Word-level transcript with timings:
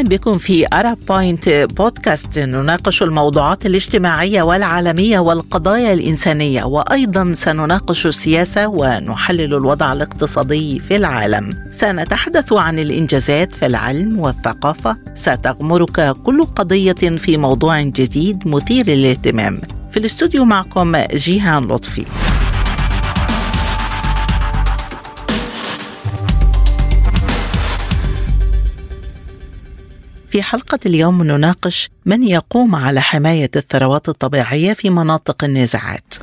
أهلا 0.00 0.08
بكم 0.08 0.38
في 0.38 0.66
ارب 0.72 0.98
بوينت 1.08 1.48
بودكاست 1.48 2.38
نناقش 2.38 3.02
الموضوعات 3.02 3.66
الاجتماعية 3.66 4.42
والعالمية 4.42 5.18
والقضايا 5.18 5.92
الإنسانية 5.92 6.64
وأيضا 6.64 7.34
سنناقش 7.36 8.06
السياسة 8.06 8.68
ونحلل 8.68 9.54
الوضع 9.54 9.92
الاقتصادي 9.92 10.78
في 10.78 10.96
العالم. 10.96 11.50
سنتحدث 11.72 12.52
عن 12.52 12.78
الإنجازات 12.78 13.54
في 13.54 13.66
العلم 13.66 14.18
والثقافة، 14.18 14.96
ستغمرك 15.14 16.16
كل 16.24 16.44
قضية 16.44 16.92
في 16.92 17.36
موضوع 17.36 17.82
جديد 17.82 18.48
مثير 18.48 18.86
للاهتمام. 18.86 19.60
في 19.90 19.96
الاستوديو 19.96 20.44
معكم 20.44 20.96
جيهان 20.96 21.64
لطفي. 21.68 22.04
في 30.30 30.42
حلقة 30.42 30.78
اليوم 30.86 31.22
نناقش 31.22 31.90
من 32.06 32.22
يقوم 32.22 32.74
على 32.74 33.00
حماية 33.00 33.50
الثروات 33.56 34.08
الطبيعية 34.08 34.72
في 34.72 34.90
مناطق 34.90 35.44
النزاعات. 35.44 36.14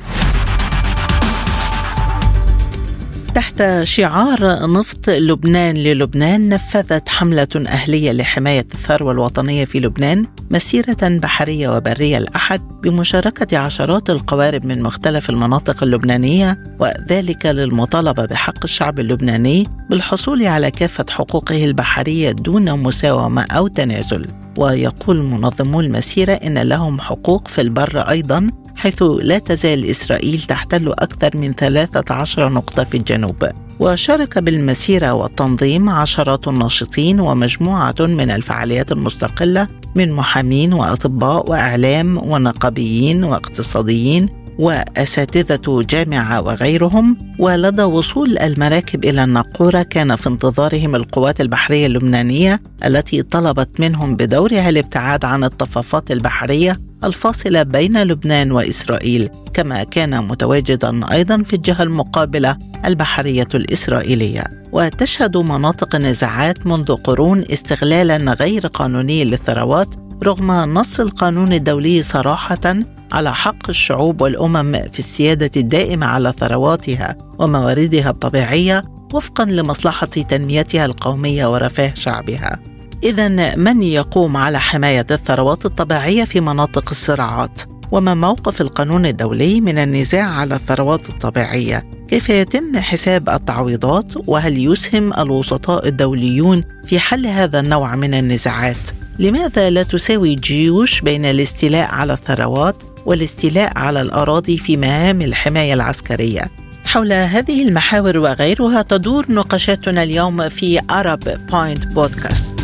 تحت 3.38 3.82
شعار 3.82 4.70
نفط 4.72 5.10
لبنان 5.10 5.76
للبنان 5.76 6.48
نفذت 6.48 7.08
حملة 7.08 7.48
أهلية 7.56 8.12
لحماية 8.12 8.66
الثروة 8.74 9.12
الوطنية 9.12 9.64
في 9.64 9.80
لبنان 9.80 10.26
مسيرة 10.50 10.96
بحرية 11.02 11.76
وبرية 11.76 12.18
الأحد 12.18 12.60
بمشاركة 12.82 13.58
عشرات 13.58 14.10
القوارب 14.10 14.64
من 14.64 14.82
مختلف 14.82 15.30
المناطق 15.30 15.82
اللبنانية 15.82 16.62
وذلك 16.78 17.46
للمطالبة 17.46 18.26
بحق 18.26 18.64
الشعب 18.64 19.00
اللبناني 19.00 19.66
بالحصول 19.90 20.46
على 20.46 20.70
كافة 20.70 21.06
حقوقه 21.10 21.64
البحرية 21.64 22.30
دون 22.30 22.78
مساومة 22.78 23.42
أو 23.42 23.68
تنازل. 23.68 24.26
ويقول 24.56 25.22
منظمو 25.22 25.80
المسيرة 25.80 26.32
إن 26.32 26.58
لهم 26.58 27.00
حقوق 27.00 27.48
في 27.48 27.60
البر 27.60 27.98
أيضا 28.00 28.50
حيث 28.78 29.02
لا 29.02 29.38
تزال 29.38 29.84
إسرائيل 29.84 30.40
تحتل 30.40 30.88
أكثر 30.88 31.36
من 31.36 31.52
13 31.52 32.48
نقطة 32.48 32.84
في 32.84 32.96
الجنوب. 32.96 33.48
وشارك 33.80 34.38
بالمسيرة 34.38 35.12
والتنظيم 35.12 35.88
عشرات 35.88 36.48
الناشطين 36.48 37.20
ومجموعة 37.20 37.94
من 38.00 38.30
الفعاليات 38.30 38.92
المستقلة 38.92 39.68
من 39.94 40.12
محامين 40.12 40.72
وأطباء 40.72 41.50
وإعلام 41.50 42.18
ونقابيين 42.18 43.24
واقتصاديين 43.24 44.28
وأساتذة 44.58 45.82
جامعة 45.90 46.40
وغيرهم. 46.40 47.16
ولدى 47.38 47.82
وصول 47.82 48.38
المراكب 48.38 49.04
إلى 49.04 49.24
الناقورة 49.24 49.82
كان 49.82 50.16
في 50.16 50.28
انتظارهم 50.28 50.94
القوات 50.94 51.40
البحرية 51.40 51.86
اللبنانية 51.86 52.60
التي 52.84 53.22
طلبت 53.22 53.80
منهم 53.80 54.16
بدورها 54.16 54.68
الابتعاد 54.68 55.24
عن 55.24 55.44
الضفافات 55.44 56.10
البحرية 56.10 56.87
الفاصله 57.04 57.62
بين 57.62 58.02
لبنان 58.02 58.52
وإسرائيل 58.52 59.28
كما 59.54 59.84
كان 59.84 60.24
متواجدا 60.24 61.12
أيضا 61.12 61.42
في 61.42 61.56
الجهة 61.56 61.82
المقابلة 61.82 62.56
البحرية 62.84 63.48
الإسرائيلية. 63.54 64.44
وتشهد 64.72 65.36
مناطق 65.36 65.94
النزاعات 65.94 66.66
منذ 66.66 66.94
قرون 66.94 67.44
استغلالا 67.52 68.32
غير 68.32 68.66
قانوني 68.66 69.24
للثروات 69.24 69.88
رغم 70.22 70.52
نص 70.52 71.00
القانون 71.00 71.52
الدولي 71.52 72.02
صراحة 72.02 72.76
على 73.12 73.34
حق 73.34 73.68
الشعوب 73.68 74.20
والأمم 74.20 74.72
في 74.92 74.98
السيادة 74.98 75.50
الدائمة 75.56 76.06
على 76.06 76.34
ثرواتها 76.38 77.16
ومواردها 77.38 78.10
الطبيعية 78.10 78.84
وفقا 79.14 79.44
لمصلحة 79.44 80.06
تنميتها 80.06 80.84
القومية 80.84 81.52
ورفاه 81.52 81.92
شعبها. 81.94 82.58
اذا 83.04 83.56
من 83.56 83.82
يقوم 83.82 84.36
على 84.36 84.60
حماية 84.60 85.06
الثروات 85.10 85.66
الطبيعية 85.66 86.24
في 86.24 86.40
مناطق 86.40 86.90
الصراعات؟ 86.90 87.60
وما 87.92 88.14
موقف 88.14 88.60
القانون 88.60 89.06
الدولي 89.06 89.60
من 89.60 89.78
النزاع 89.78 90.24
على 90.24 90.54
الثروات 90.54 91.08
الطبيعية؟ 91.08 91.86
كيف 92.08 92.28
يتم 92.28 92.78
حساب 92.78 93.28
التعويضات؟ 93.28 94.28
وهل 94.28 94.72
يسهم 94.72 95.12
الوسطاء 95.12 95.88
الدوليون 95.88 96.64
في 96.86 96.98
حل 96.98 97.26
هذا 97.26 97.60
النوع 97.60 97.96
من 97.96 98.14
النزاعات؟ 98.14 98.76
لماذا 99.18 99.70
لا 99.70 99.82
تساوي 99.82 100.34
الجيوش 100.34 101.00
بين 101.00 101.24
الاستيلاء 101.24 101.94
على 101.94 102.12
الثروات 102.12 102.82
والاستيلاء 103.06 103.78
على 103.78 104.00
الأراضي 104.00 104.58
في 104.58 104.76
مهام 104.76 105.20
الحماية 105.20 105.74
العسكرية؟ 105.74 106.50
حول 106.84 107.12
هذه 107.12 107.68
المحاور 107.68 108.18
وغيرها 108.18 108.82
تدور 108.82 109.26
نقاشاتنا 109.28 110.02
اليوم 110.02 110.48
في 110.48 110.78
Arab 110.78 111.50
بوينت 111.50 111.86
بودكاست 111.86 112.57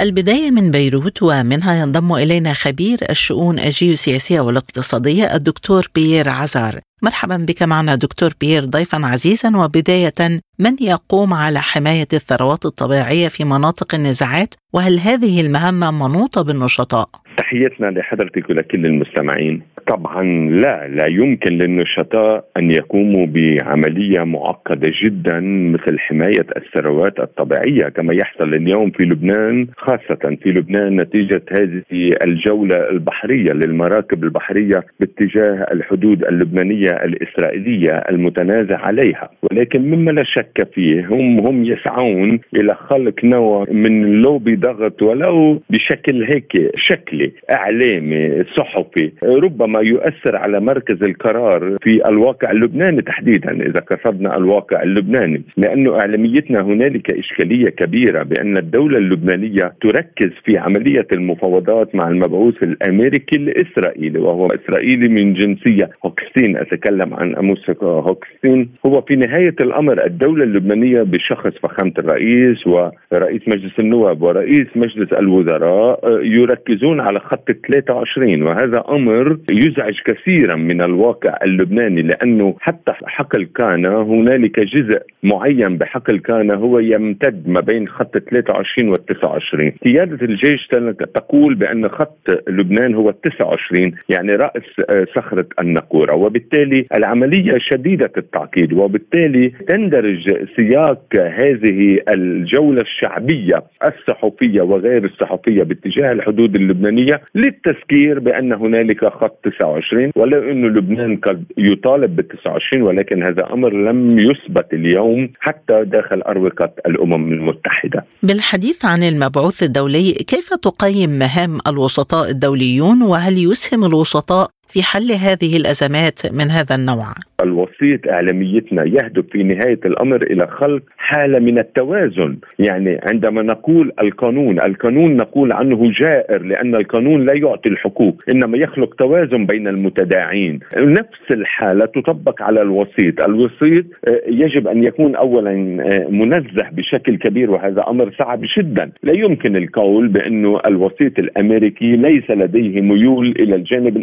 البداية 0.00 0.50
من 0.50 0.70
بيروت 0.70 1.22
ومنها 1.22 1.74
ينضم 1.74 2.12
إلينا 2.12 2.52
خبير 2.52 2.98
الشؤون 3.10 3.58
الجيوسياسية 3.58 4.40
والاقتصادية 4.40 5.34
الدكتور 5.34 5.90
بيير 5.94 6.28
عزار. 6.28 6.80
مرحبا 7.02 7.36
بك 7.36 7.62
معنا 7.62 7.94
دكتور 7.94 8.34
بيير 8.40 8.64
ضيفا 8.64 9.06
عزيزا. 9.06 9.56
وبداية 9.56 10.40
من 10.58 10.76
يقوم 10.80 11.34
على 11.34 11.60
حماية 11.60 12.08
الثروات 12.12 12.66
الطبيعية 12.66 13.28
في 13.28 13.44
مناطق 13.44 13.94
النزاعات؟ 13.94 14.54
وهل 14.72 15.00
هذه 15.00 15.40
المهمة 15.40 15.90
منوطة 15.90 16.42
بالنشطاء؟ 16.42 17.10
تحياتنا 17.40 17.86
لحضرتك 17.86 18.50
ولكل 18.50 18.86
المستمعين. 18.86 19.62
طبعا 19.86 20.24
لا 20.50 20.88
لا 20.88 21.06
يمكن 21.06 21.52
للنشطاء 21.52 22.44
أن 22.56 22.70
يقوموا 22.70 23.26
بعملية 23.26 24.24
معقدة 24.24 24.92
جدا 25.02 25.40
مثل 25.40 25.98
حماية 25.98 26.46
الثروات 26.56 27.20
الطبيعية 27.20 27.88
كما 27.88 28.14
يحصل 28.14 28.54
اليوم 28.54 28.90
في 28.90 29.02
لبنان 29.02 29.66
خاصة 29.76 30.36
في 30.42 30.48
لبنان 30.50 31.00
نتيجة 31.00 31.42
هذه 31.50 31.82
الجولة 32.24 32.90
البحرية 32.90 33.52
للمراكب 33.52 34.24
البحرية 34.24 34.84
باتجاه 35.00 35.66
الحدود 35.72 36.24
اللبنانية 36.24 36.90
الإسرائيلية 36.90 37.92
المتنازع 37.92 38.78
عليها. 38.78 39.30
ولكن 39.42 39.80
مما 39.82 40.10
لا 40.10 40.24
شك 40.24 40.68
فيه 40.74 41.06
هم 41.06 41.46
هم 41.46 41.64
يسعون 41.64 42.40
إلى 42.56 42.74
خلق 42.74 43.24
نوع 43.24 43.66
من 43.70 44.22
لوبي 44.22 44.56
ضغط 44.56 45.02
ولو 45.02 45.62
بشكل 45.70 46.24
هيك 46.24 46.70
شكلي. 46.76 47.29
إعلامي 47.50 48.44
صحفي 48.56 49.12
ربما 49.22 49.80
يؤثر 49.80 50.36
على 50.36 50.60
مركز 50.60 51.02
القرار 51.02 51.76
في 51.82 52.08
الواقع 52.08 52.50
اللبناني 52.50 53.02
تحديدا 53.02 53.52
إذا 53.52 53.80
قصدنا 53.80 54.36
الواقع 54.36 54.82
اللبناني 54.82 55.42
لأنه 55.56 56.00
إعلاميتنا 56.00 56.60
هنالك 56.60 57.10
إشكالية 57.10 57.68
كبيرة 57.68 58.22
بأن 58.22 58.56
الدولة 58.56 58.98
اللبنانية 58.98 59.72
تركز 59.80 60.30
في 60.44 60.58
عملية 60.58 61.06
المفاوضات 61.12 61.94
مع 61.94 62.08
المبعوث 62.08 62.62
الأمريكي 62.62 63.36
الإسرائيلي 63.36 64.18
وهو 64.18 64.46
إسرائيلي 64.46 65.08
من 65.08 65.34
جنسية 65.34 65.90
هوكستين 66.06 66.56
أتكلم 66.56 67.14
عن 67.14 67.36
أموس 67.36 67.70
هوكستين 67.82 68.70
هو 68.86 69.00
في 69.00 69.16
نهاية 69.16 69.54
الأمر 69.60 70.04
الدولة 70.04 70.44
اللبنانية 70.44 71.02
بشخص 71.02 71.52
فخامة 71.62 71.92
الرئيس 71.98 72.66
ورئيس 72.66 73.42
مجلس 73.48 73.78
النواب 73.78 74.22
ورئيس 74.22 74.66
مجلس 74.76 75.12
الوزراء 75.12 76.20
يركزون 76.22 77.00
على 77.00 77.19
خط 77.20 77.50
23 77.50 78.42
وهذا 78.42 78.84
أمر 78.88 79.38
يزعج 79.52 79.94
كثيرا 80.04 80.56
من 80.56 80.82
الواقع 80.82 81.38
اللبناني 81.42 82.02
لأنه 82.02 82.56
حتى 82.60 82.92
حقل 83.06 83.44
كان 83.44 83.86
هنالك 83.86 84.60
جزء 84.60 85.00
معين 85.22 85.76
بحقل 85.76 86.18
كان 86.18 86.50
هو 86.50 86.78
يمتد 86.78 87.48
ما 87.48 87.60
بين 87.60 87.88
خط 87.88 88.18
23 88.18 88.88
وال 88.88 89.06
29 89.06 89.70
قيادة 89.70 90.26
الجيش 90.26 90.68
تقول 91.14 91.54
بأن 91.54 91.88
خط 91.88 92.30
لبنان 92.48 92.94
هو 92.94 93.08
ال 93.08 93.20
29 93.20 93.92
يعني 94.08 94.32
رأس 94.32 94.62
آه، 94.90 95.06
صخرة 95.16 95.46
النقورة. 95.60 96.14
وبالتالي 96.14 96.86
العملية 96.96 97.58
شديدة 97.58 98.12
التعقيد 98.16 98.72
وبالتالي 98.72 99.48
تندرج 99.68 100.46
سياق 100.56 101.02
هذه 101.16 101.98
الجولة 102.08 102.80
الشعبية 102.80 103.62
الصحفية 103.86 104.62
وغير 104.62 105.04
الصحفية 105.04 105.62
باتجاه 105.62 106.12
الحدود 106.12 106.54
اللبنانية. 106.54 106.99
للتذكير 107.34 108.18
بأن 108.18 108.52
هنالك 108.52 109.04
خط 109.04 109.38
29 109.44 110.10
ولو 110.16 110.50
انه 110.50 110.68
لبنان 110.68 111.16
قد 111.16 111.44
يطالب 111.58 112.16
بال 112.16 112.28
29 112.28 112.82
ولكن 112.82 113.22
هذا 113.22 113.52
أمر 113.52 113.72
لم 113.72 114.18
يثبت 114.18 114.72
اليوم 114.72 115.32
حتى 115.40 115.84
داخل 115.84 116.22
أروقة 116.22 116.72
الأمم 116.86 117.32
المتحدة. 117.32 118.04
بالحديث 118.22 118.84
عن 118.84 119.02
المبعوث 119.02 119.62
الدولي 119.62 120.12
كيف 120.12 120.48
تقيم 120.54 121.10
مهام 121.10 121.58
الوسطاء 121.66 122.30
الدوليون 122.30 123.02
وهل 123.02 123.34
يسهم 123.38 123.84
الوسطاء 123.84 124.48
في 124.70 124.82
حل 124.82 125.12
هذه 125.12 125.56
الأزمات 125.56 126.20
من 126.32 126.50
هذا 126.50 126.74
النوع؟ 126.74 127.06
الوسيط 127.42 128.08
إعلاميتنا 128.08 128.84
يهدف 128.86 129.24
في 129.32 129.42
نهاية 129.42 129.80
الأمر 129.84 130.22
إلى 130.22 130.46
خلق 130.46 130.82
حالة 130.98 131.38
من 131.38 131.58
التوازن، 131.58 132.36
يعني 132.58 133.00
عندما 133.02 133.42
نقول 133.42 133.92
القانون، 134.02 134.60
القانون 134.60 135.16
نقول 135.16 135.52
عنه 135.52 135.92
جائر 136.00 136.42
لأن 136.42 136.74
القانون 136.74 137.26
لا 137.26 137.34
يعطي 137.34 137.68
الحقوق، 137.68 138.22
إنما 138.32 138.58
يخلق 138.58 138.94
توازن 138.94 139.46
بين 139.46 139.68
المتداعين، 139.68 140.60
نفس 140.76 141.30
الحالة 141.30 141.86
تطبق 141.86 142.42
على 142.42 142.62
الوسيط، 142.62 143.20
الوسيط 143.20 143.84
آه، 144.08 144.22
يجب 144.28 144.68
أن 144.68 144.84
يكون 144.84 145.16
اولا 145.16 145.52
آه، 145.82 146.08
منزه 146.10 146.66
بشكل 146.72 147.16
كبير 147.16 147.50
وهذا 147.50 147.84
أمر 147.88 148.12
صعب 148.18 148.40
جدا، 148.58 148.90
لا 149.02 149.12
يمكن 149.12 149.56
القول 149.56 150.08
بانه 150.08 150.60
الوسيط 150.66 151.18
الأمريكي 151.18 151.96
ليس 151.96 152.30
لديه 152.30 152.80
ميول 152.80 153.34
إلى 153.38 153.54
الجانب 153.54 153.96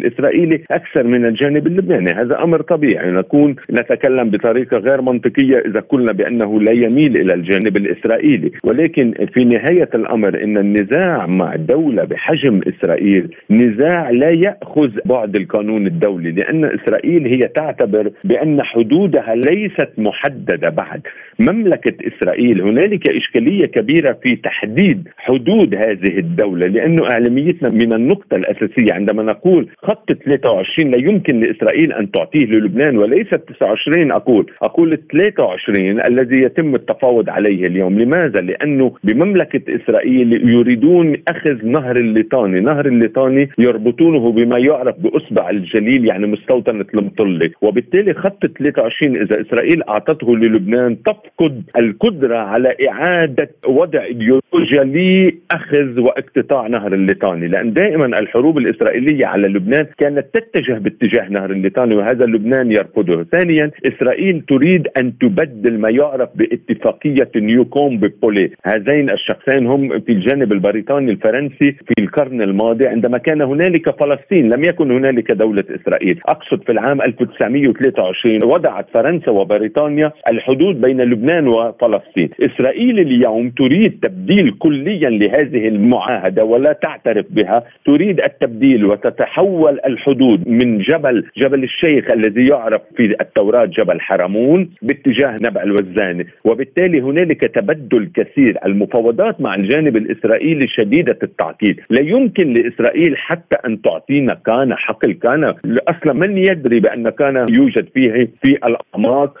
أكثر 0.70 1.04
من 1.04 1.26
الجانب 1.26 1.66
اللبناني، 1.66 2.10
هذا 2.10 2.42
أمر 2.42 2.62
طبيعي. 2.62 3.10
نكون 3.10 3.56
نتكلم 3.70 4.30
بطريقة 4.30 4.78
غير 4.78 5.02
منطقية 5.02 5.58
إذا 5.58 5.80
قلنا 5.80 6.12
بأنه 6.12 6.60
لا 6.60 6.72
يميل 6.72 7.16
إلى 7.16 7.34
الجانب 7.34 7.76
الإسرائيلي، 7.76 8.50
ولكن 8.64 9.14
في 9.34 9.44
نهاية 9.44 9.88
الأمر 9.94 10.44
إن 10.44 10.58
النزاع 10.58 11.26
مع 11.26 11.56
دوله 11.56 12.04
بحجم 12.04 12.60
إسرائيل 12.68 13.34
نزاع 13.50 14.10
لا 14.10 14.30
يأخذ 14.30 14.90
بعد 15.04 15.36
القانون 15.36 15.86
الدولي 15.86 16.30
لأن 16.30 16.64
إسرائيل 16.64 17.26
هي 17.26 17.48
تعتبر 17.48 18.10
بأن 18.24 18.62
حدودها 18.62 19.34
ليست 19.34 19.88
محددة 19.98 20.68
بعد، 20.68 21.00
مملكة 21.38 21.94
إسرائيل 22.08 22.62
هنالك 22.62 23.08
إشكالية 23.08 23.66
كبيرة 23.66 24.18
في 24.22 24.36
تحديد 24.36 25.08
حدود 25.16 25.74
هذه 25.74 26.18
الدولة 26.18 26.66
لأنه 26.66 27.10
إعلاميتنا 27.10 27.68
من 27.68 27.92
النقطة 27.92 28.36
الأساسية 28.36 28.92
عندما 28.92 29.22
نقول 29.22 29.68
خط 29.76 30.12
23 30.12 30.90
لا 30.90 30.98
يمكن 30.98 31.40
لإسرائيل 31.40 31.92
أن 31.92 32.10
تعطيه 32.10 32.46
للبنان 32.46 32.98
وليس 32.98 33.28
29 33.28 34.12
أقول 34.12 34.50
أقول 34.62 34.98
23 35.12 36.00
الذي 36.00 36.42
يتم 36.42 36.74
التفاوض 36.74 37.30
عليه 37.30 37.66
اليوم. 37.66 37.98
لماذا؟ 37.98 38.40
لأنه 38.40 38.92
بمملكة 39.04 39.76
إسرائيل 39.76 40.48
يريدون 40.48 41.16
أخذ 41.28 41.66
نهر 41.66 41.96
الليطاني 41.96 42.60
نهر 42.60 42.86
الليطاني 42.86 43.48
يربطونه 43.58 44.32
بما 44.32 44.58
يعرف 44.58 44.94
بأصبع 44.98 45.50
الجليل 45.50 46.06
يعني 46.06 46.26
مستوطنة 46.26 46.86
المطله 46.94 47.50
وبالتالي 47.62 48.14
خط 48.14 48.46
23 48.46 49.16
إذا 49.16 49.40
إسرائيل 49.40 49.82
أعطته 49.82 50.36
للبنان 50.36 50.96
تفقد 51.28 51.62
القدرة 51.78 52.38
على 52.38 52.76
إعادة 52.88 53.50
وضع 53.66 54.02
ايديولوجيا 54.02 54.84
لأخذ 54.84 56.00
وإقتطاع 56.00 56.66
نهر 56.66 56.92
الليطاني 56.92 57.48
لأن 57.48 57.72
دائما 57.72 58.18
الحروب 58.18 58.58
الإسرائيلية 58.58 59.26
على 59.26 59.48
لبنان 59.48 59.86
كانت 59.98 60.26
تتجه 60.34 60.72
باتجاه 60.78 61.28
نهر 61.28 61.50
الليطاني 61.50 61.94
وهذا 61.94 62.24
لبنان 62.26 62.72
يرفضه. 62.72 63.24
ثانيا 63.24 63.70
إسرائيل 63.86 64.40
تريد 64.48 64.88
أن 64.96 65.18
تبدل 65.18 65.78
ما 65.78 65.90
يعرف 65.90 66.28
باتفاقية 66.34 67.30
نيوكومب 67.36 67.98
بولي. 67.98 68.50
هذين 68.64 69.10
الشخصين 69.10 69.66
هم 69.66 70.00
في 70.00 70.12
الجانب 70.12 70.52
البريطاني 70.52 71.10
الفرنسي 71.10 71.72
في 71.72 71.94
القرن 71.98 72.42
الماضي 72.42 72.86
عندما 72.86 73.18
كان 73.18 73.42
هنالك 73.42 74.00
فلسطين 74.00 74.48
لم 74.50 74.64
يكن 74.64 74.90
هنالك 74.90 75.32
دولة 75.32 75.64
إسرائيل. 75.70 76.20
أقصد 76.26 76.62
في 76.62 76.72
العام 76.72 77.02
1923 77.02 78.44
وضعت 78.44 78.86
فرنسا 78.94 79.30
وبريطانيا 79.30 80.12
الحدود 80.30 80.80
بين 80.80 81.00
لبنان 81.00 81.17
وفلسطين. 81.24 82.30
إسرائيل 82.40 82.98
اليوم 82.98 83.50
تريد 83.50 83.98
تبديل 84.02 84.54
كليا 84.58 85.10
لهذه 85.10 85.68
المعاهدة 85.68 86.44
ولا 86.44 86.72
تعترف 86.72 87.26
بها. 87.30 87.64
تريد 87.86 88.20
التبديل 88.20 88.84
وتتحول 88.84 89.80
الحدود 89.86 90.48
من 90.48 90.78
جبل 90.78 91.24
جبل 91.36 91.64
الشيخ 91.64 92.04
الذي 92.12 92.46
يعرف 92.46 92.82
في 92.96 93.14
التوراة 93.20 93.64
جبل 93.64 94.00
حرمون 94.00 94.70
باتجاه 94.82 95.36
نبع 95.42 95.62
الوزاني 95.62 96.26
وبالتالي 96.44 97.00
هنالك 97.00 97.40
تبدل 97.40 98.10
كثير. 98.14 98.58
المفاوضات 98.66 99.40
مع 99.40 99.54
الجانب 99.54 99.96
الإسرائيلي 99.96 100.68
شديدة 100.68 101.18
التعقيد. 101.22 101.80
لا 101.90 102.00
يمكن 102.00 102.52
لإسرائيل 102.52 103.16
حتى 103.16 103.56
أن 103.66 103.82
تعطينا 103.82 104.34
كان 104.46 104.74
حقل. 104.74 105.12
كان 105.12 105.54
أصلا 105.88 106.12
من 106.12 106.38
يدري 106.38 106.80
بأن 106.80 107.08
كان 107.08 107.46
يوجد 107.50 107.88
فيه 107.94 108.28
في 108.42 108.50
الأعماق. 108.50 109.38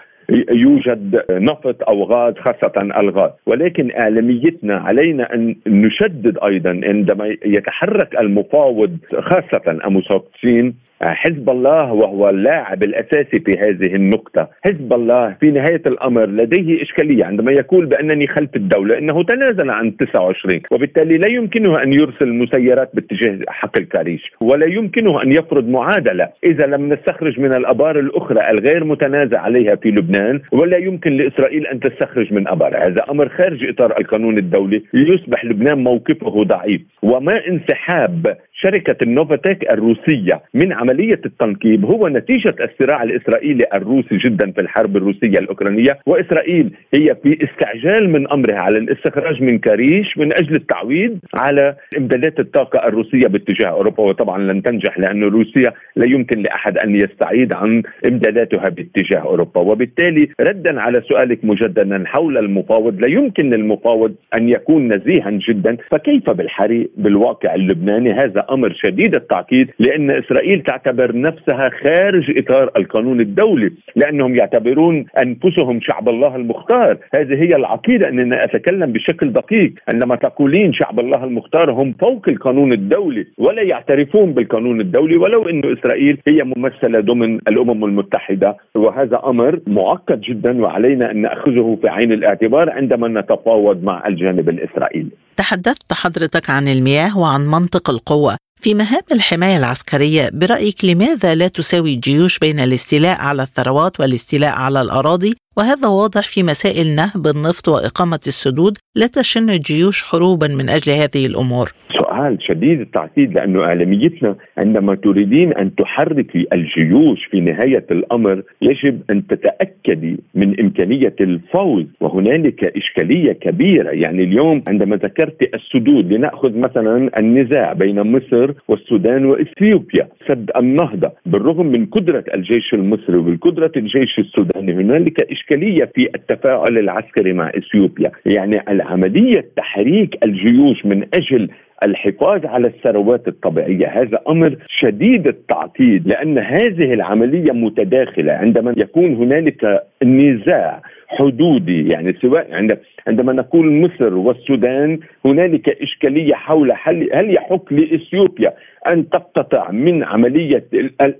يوجد 0.50 1.24
نفط 1.30 1.82
أو 1.88 2.02
غاز 2.04 2.34
خاصة 2.34 2.72
الغاز. 3.00 3.30
ولكن 3.46 3.90
اعلاميتنا 3.92 4.76
علينا 4.76 5.34
أن 5.34 5.56
نشدد 5.66 6.38
أيضا 6.38 6.80
عندما 6.84 7.36
يتحرك 7.44 8.20
المفاوض 8.20 8.98
خاصة 9.20 9.62
المساقطين 9.84 10.74
حزب 11.02 11.50
الله 11.50 11.92
وهو 11.92 12.28
اللاعب 12.28 12.82
الأساسي 12.82 13.40
في 13.40 13.52
هذه 13.58 13.94
النقطة، 13.94 14.48
حزب 14.64 14.92
الله 14.92 15.36
في 15.40 15.50
نهاية 15.50 15.82
الأمر 15.86 16.26
لديه 16.26 16.82
إشكالية 16.82 17.24
عندما 17.24 17.52
يقول 17.52 17.86
بأنني 17.86 18.26
خلف 18.26 18.56
الدولة 18.56 18.98
إنه 18.98 19.22
تنازل 19.22 19.70
عن 19.70 19.96
29 19.96 20.60
وبالتالي 20.70 21.18
لا 21.18 21.28
يمكنه 21.28 21.82
أن 21.82 21.92
يرسل 21.92 22.32
مسيرات 22.32 22.90
باتجاه 22.94 23.38
حق 23.48 23.78
الكاريش 23.78 24.32
ولا 24.40 24.66
يمكنه 24.66 25.22
أن 25.22 25.32
يفرض 25.32 25.68
معادلة 25.68 26.28
إذا 26.44 26.66
لم 26.66 26.92
نستخرج 26.92 27.40
من 27.40 27.54
الأبار 27.54 27.98
الأخرى 27.98 28.50
الغير 28.50 28.84
متنازع 28.84 29.40
عليها 29.40 29.76
في 29.76 29.90
لبنان 29.90 30.40
ولا 30.52 30.76
يمكن 30.76 31.16
لإسرائيل 31.16 31.66
أن 31.66 31.80
تستخرج 31.80 32.32
من 32.32 32.48
أبار، 32.48 32.76
هذا 32.76 33.04
أمر 33.10 33.28
خارج 33.28 33.68
إطار 33.68 33.98
القانون 34.00 34.38
الدولي 34.38 34.82
ليصبح 34.92 35.44
لبنان 35.44 35.78
موقفه 35.78 36.44
ضعيف 36.44 36.80
وما 37.02 37.46
انسحاب 37.48 38.36
شركة 38.62 38.96
النوفاتيك 39.02 39.70
الروسية. 39.72 40.40
من 40.54 40.72
عملية 40.72 41.20
التنقيب 41.26 41.84
هو 41.84 42.08
نتيجة 42.08 42.54
الصراع 42.60 43.02
الإسرائيلي 43.02 43.64
الروسي 43.74 44.16
جدا 44.16 44.50
في 44.50 44.60
الحرب 44.60 44.96
الروسية 44.96 45.38
الأوكرانية. 45.38 45.98
وإسرائيل 46.06 46.70
هي 46.94 47.16
في 47.22 47.38
استعجال 47.44 48.10
من 48.10 48.32
أمرها 48.32 48.58
على 48.58 48.78
الاستخراج 48.78 49.42
من 49.42 49.58
كاريش 49.58 50.18
من 50.18 50.32
أجل 50.32 50.54
التعويض 50.54 51.18
على 51.34 51.74
إمدادات 51.98 52.40
الطاقة 52.40 52.88
الروسية 52.88 53.26
باتجاه 53.26 53.68
أوروبا. 53.68 54.02
وطبعا 54.02 54.38
لن 54.38 54.62
تنجح 54.62 54.98
لأن 54.98 55.24
روسيا 55.24 55.72
لا 55.96 56.06
يمكن 56.06 56.42
لأحد 56.42 56.78
أن 56.78 56.94
يستعيد 56.94 57.52
عن 57.52 57.82
إمداداتها 58.06 58.68
باتجاه 58.68 59.20
أوروبا. 59.20 59.60
وبالتالي 59.60 60.28
ردا 60.40 60.80
على 60.80 61.02
سؤالك 61.08 61.44
مجددا 61.44 62.04
حول 62.06 62.38
المفاوض 62.38 63.00
لا 63.00 63.08
يمكن 63.08 63.50
للمفاوض 63.50 64.14
أن 64.34 64.48
يكون 64.48 64.92
نزيها 64.92 65.30
جدا. 65.30 65.76
فكيف 65.90 66.30
بالحري 66.30 66.90
بالواقع 66.96 67.54
اللبناني؟ 67.54 68.12
هذا 68.12 68.47
أمر 68.50 68.72
شديد 68.72 69.14
التعقيد 69.14 69.70
لأن 69.78 70.10
إسرائيل 70.10 70.62
تعتبر 70.62 71.16
نفسها 71.16 71.70
خارج 71.84 72.38
إطار 72.38 72.70
القانون 72.76 73.20
الدولي 73.20 73.70
لأنهم 73.96 74.36
يعتبرون 74.36 75.06
أنفسهم 75.22 75.80
شعب 75.80 76.08
الله 76.08 76.36
المختار. 76.36 76.96
هذه 77.16 77.34
هي 77.34 77.56
العقيدة 77.56 78.08
أننا 78.08 78.44
اتكلم 78.44 78.92
بشكل 78.92 79.32
دقيق. 79.32 79.72
عندما 79.92 80.16
تقولين 80.16 80.72
شعب 80.72 81.00
الله 81.00 81.24
المختار 81.24 81.70
هم 81.70 81.92
فوق 82.00 82.28
القانون 82.28 82.72
الدولي 82.72 83.26
ولا 83.38 83.62
يعترفون 83.62 84.32
بالقانون 84.32 84.80
الدولي 84.80 85.16
ولو 85.16 85.48
إنه 85.48 85.72
إسرائيل 85.72 86.18
هي 86.28 86.44
ممثلة 86.44 87.00
ضمن 87.00 87.34
الأمم 87.48 87.84
المتحدة. 87.84 88.56
وهذا 88.74 89.20
أمر 89.26 89.60
معقد 89.66 90.20
جدا 90.20 90.62
وعلينا 90.62 91.10
أن 91.10 91.16
نأخذه 91.22 91.78
في 91.82 91.88
عين 91.88 92.12
الاعتبار 92.12 92.70
عندما 92.70 93.08
نتفاوض 93.20 93.84
مع 93.84 94.08
الجانب 94.08 94.48
الإسرائيلي. 94.48 95.27
تحدثت 95.38 95.92
حضرتك 95.92 96.50
عن 96.50 96.68
المياه 96.68 97.18
وعن 97.18 97.46
منطق 97.46 97.90
القوة 97.90 98.36
في 98.60 98.74
مهام 98.74 99.02
الحماية 99.12 99.56
العسكرية 99.56 100.30
برأيك 100.32 100.84
لماذا 100.84 101.34
لا 101.34 101.48
تساوي 101.48 101.94
الجيوش 101.94 102.38
بين 102.38 102.60
الاستيلاء 102.60 103.18
على 103.18 103.42
الثروات 103.42 104.00
والاستيلاء 104.00 104.54
على 104.54 104.80
الأراضي؟ 104.80 105.36
وهذا 105.56 105.88
واضح 105.88 106.26
في 106.26 106.42
مسائل 106.42 106.94
نهب 106.94 107.26
النفط 107.26 107.68
وإقامة 107.68 108.20
السدود 108.26 108.78
لا 108.94 109.06
تشن 109.06 109.50
الجيوش 109.50 110.02
حروبا 110.02 110.48
من 110.48 110.68
أجل 110.68 110.92
هذه 110.92 111.26
الأمور. 111.26 111.72
سؤال 112.08 112.38
شديد 112.42 112.80
التعقيد 112.80 113.34
لأنه 113.34 113.64
إعلاميتنا 113.64 114.36
عندما 114.58 114.94
تريدين 114.94 115.52
أن 115.52 115.74
تحركي 115.74 116.46
الجيوش 116.52 117.24
في 117.24 117.40
نهاية 117.40 117.84
الأمر 117.90 118.42
يجب 118.62 119.00
أن 119.10 119.26
تتأكدي 119.26 120.16
من 120.34 120.60
إمكانية 120.60 121.14
الفوز. 121.20 121.86
وهنالك 122.00 122.64
إشكالية 122.64 123.32
كبيرة. 123.32 123.90
يعني 123.90 124.24
اليوم 124.24 124.62
عندما 124.68 124.96
ذكرت 124.96 125.54
السدود 125.54 126.12
لنأخذ 126.12 126.58
مثلا 126.58 127.10
النزاع 127.18 127.72
بين 127.72 128.00
مصر 128.00 128.52
والسودان 128.68 129.24
وإثيوبيا 129.24 130.08
سد 130.28 130.50
النهضة. 130.56 131.10
بالرغم 131.26 131.66
من 131.66 131.86
قدرة 131.86 132.24
الجيش 132.34 132.74
المصري 132.74 133.16
وقدره 133.16 133.72
الجيش 133.76 134.18
السوداني 134.18 134.72
هنالك 134.72 135.32
إشكالية 135.32 135.84
في 135.94 136.08
التفاعل 136.14 136.78
العسكري 136.78 137.32
مع 137.32 137.50
إثيوبيا. 137.56 138.10
يعني 138.26 138.62
العملية 138.68 139.44
تحريك 139.56 140.24
الجيوش 140.24 140.86
من 140.86 141.04
أجل 141.14 141.48
الحفاظ 141.82 142.46
على 142.46 142.66
الثروات 142.66 143.28
الطبيعية. 143.28 143.86
هذا 143.86 144.20
أمر 144.28 144.56
شديد 144.68 145.26
التعقيد 145.26 146.08
لأن 146.08 146.38
هذه 146.38 146.92
العملية 146.92 147.52
متداخلة. 147.52 148.32
عندما 148.32 148.74
يكون 148.76 149.14
هنالك 149.14 149.82
نزاع 150.04 150.82
حدودي 151.08 151.88
يعني 151.88 152.12
سواء 152.22 152.54
عند 152.54 152.78
عندما 153.06 153.32
نقول 153.32 153.72
مصر 153.72 154.14
والسودان 154.14 154.98
هنالك 155.26 155.68
إشكالية 155.82 156.34
حول 156.34 156.72
هل 156.82 157.08
هل 157.14 157.34
يحق 157.34 157.72
لإثيوبيا 157.72 158.52
أن 158.88 159.08
تقتطع 159.08 159.70
من 159.70 160.04
عملية 160.04 160.64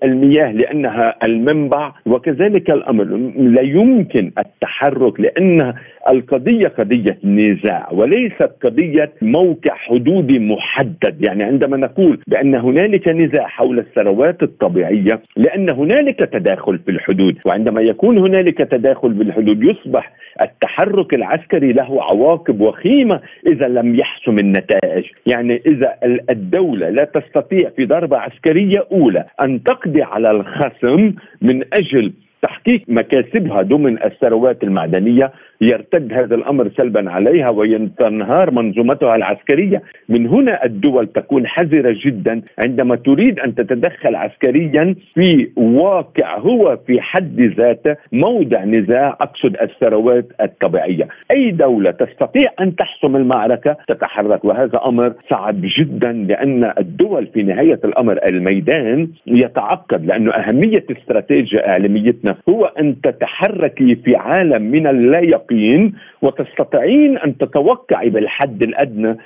المياه 0.05 0.53
لأنها 0.53 1.15
المنبع؟ 1.25 1.93
وكذلك 2.07 2.71
الأمر 2.71 3.05
لا 3.37 3.63
يمكن 3.63 4.31
التحرك 4.39 5.21
لأن 5.21 5.75
القضية 6.11 6.69
قضية 6.69 7.19
نزاع 7.25 7.89
وليست 7.93 8.51
قضية 8.63 9.13
موقع 9.23 9.75
حدودي 9.75 10.39
محدد. 10.39 11.17
يعني 11.21 11.45
عندما 11.45 11.77
نقول 11.77 12.19
بأن 12.27 12.55
هنالك 12.55 13.09
نزاع 13.09 13.47
حول 13.47 13.79
الثروات 13.79 14.43
الطبيعية 14.43 15.21
لأن 15.37 15.71
هنالك 15.71 16.19
تداخل 16.19 16.79
في 16.79 16.91
الحدود 16.91 17.37
وعندما 17.45 17.81
يكون 17.81 18.19
هنالك 18.19 18.59
تداخل 18.59 19.15
في 19.15 19.23
الحدود 19.23 19.65
يصبح 19.79 20.13
التحرك 20.41 21.15
العسكري 21.15 21.73
له 21.73 22.03
عواقب 22.03 22.61
وخيمة 22.61 23.21
إذا 23.47 23.69
لم 23.69 23.95
يحسم 23.95 24.39
النتائج، 24.39 25.05
يعني 25.27 25.63
إذا 25.67 25.95
الدولة 26.31 26.91
لا 26.91 27.05
تستطيع 27.05 27.71
في 27.77 27.87
ضربة 27.87 28.19
عسكرية 28.19 28.87
أولى 28.93 29.25
أن 29.45 29.63
تقضي 29.63 30.03
على 30.03 30.31
الخصم 30.31 31.15
من 31.43 31.63
أجل 31.73 32.13
تحقيق 32.43 32.83
مكاسبها 32.89 33.63
ضمن 33.63 34.03
الثروات 34.05 34.63
المعدنية 34.63 35.33
يرتد 35.61 36.13
هذا 36.13 36.35
الأمر 36.35 36.71
سلبا 36.77 37.11
عليها 37.11 37.51
وتنهار 37.51 38.51
منظومتها 38.51 39.17
العسكرية، 39.17 39.83
من 40.09 40.27
هنا 40.27 40.65
الدول 40.65 41.07
تكون 41.07 41.47
حذرة 41.47 41.97
جدا 42.05 42.43
عندما 42.65 42.97
تريد 42.97 43.41
أن 43.41 43.55
تتدخل 43.55 44.17
عسكريا 44.17 44.95
في 45.15 45.49
واقع 45.57 46.39
هو 46.39 46.79
في 46.87 47.01
حد 47.01 47.41
ذاته 47.41 47.97
موضع 48.13 48.65
نزاع 48.65 49.17
أقصد 49.21 49.57
الثروات 49.63 50.27
الطبيعية، 50.41 51.09
أي 51.31 51.51
دولة 51.51 51.91
تستطيع 51.91 52.53
أن 52.61 52.77
تحسم 52.77 53.17
المعركة 53.17 53.77
تتحرك 53.89 54.45
وهذا 54.45 54.81
أمر 54.87 55.13
صعب 55.31 55.61
جدا 55.79 56.13
لأن 56.13 56.73
الدول 56.79 57.27
في 57.27 57.43
نهاية 57.43 57.81
الأمر 57.85 58.19
الميدان 58.27 59.09
يتعقد 59.27 60.07
لأنه 60.07 60.31
أهمية 60.33 60.85
استراتيجية 60.91 61.59
إعلاميتنا 61.59 62.37
هو 62.49 62.65
أن 62.65 63.01
تتحركي 63.01 63.95
في 63.95 64.17
عالم 64.17 64.63
من 64.63 64.87
اللا 64.87 65.21
اليقين 65.53 65.93
وتستطيعين 66.23 67.19
أن 67.19 67.39
تتوقعي 67.39 68.11
بالحد 68.11 68.63
الأدنى 68.63 69.17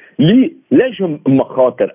لجم 0.70 1.18
مخاطر 1.28 1.90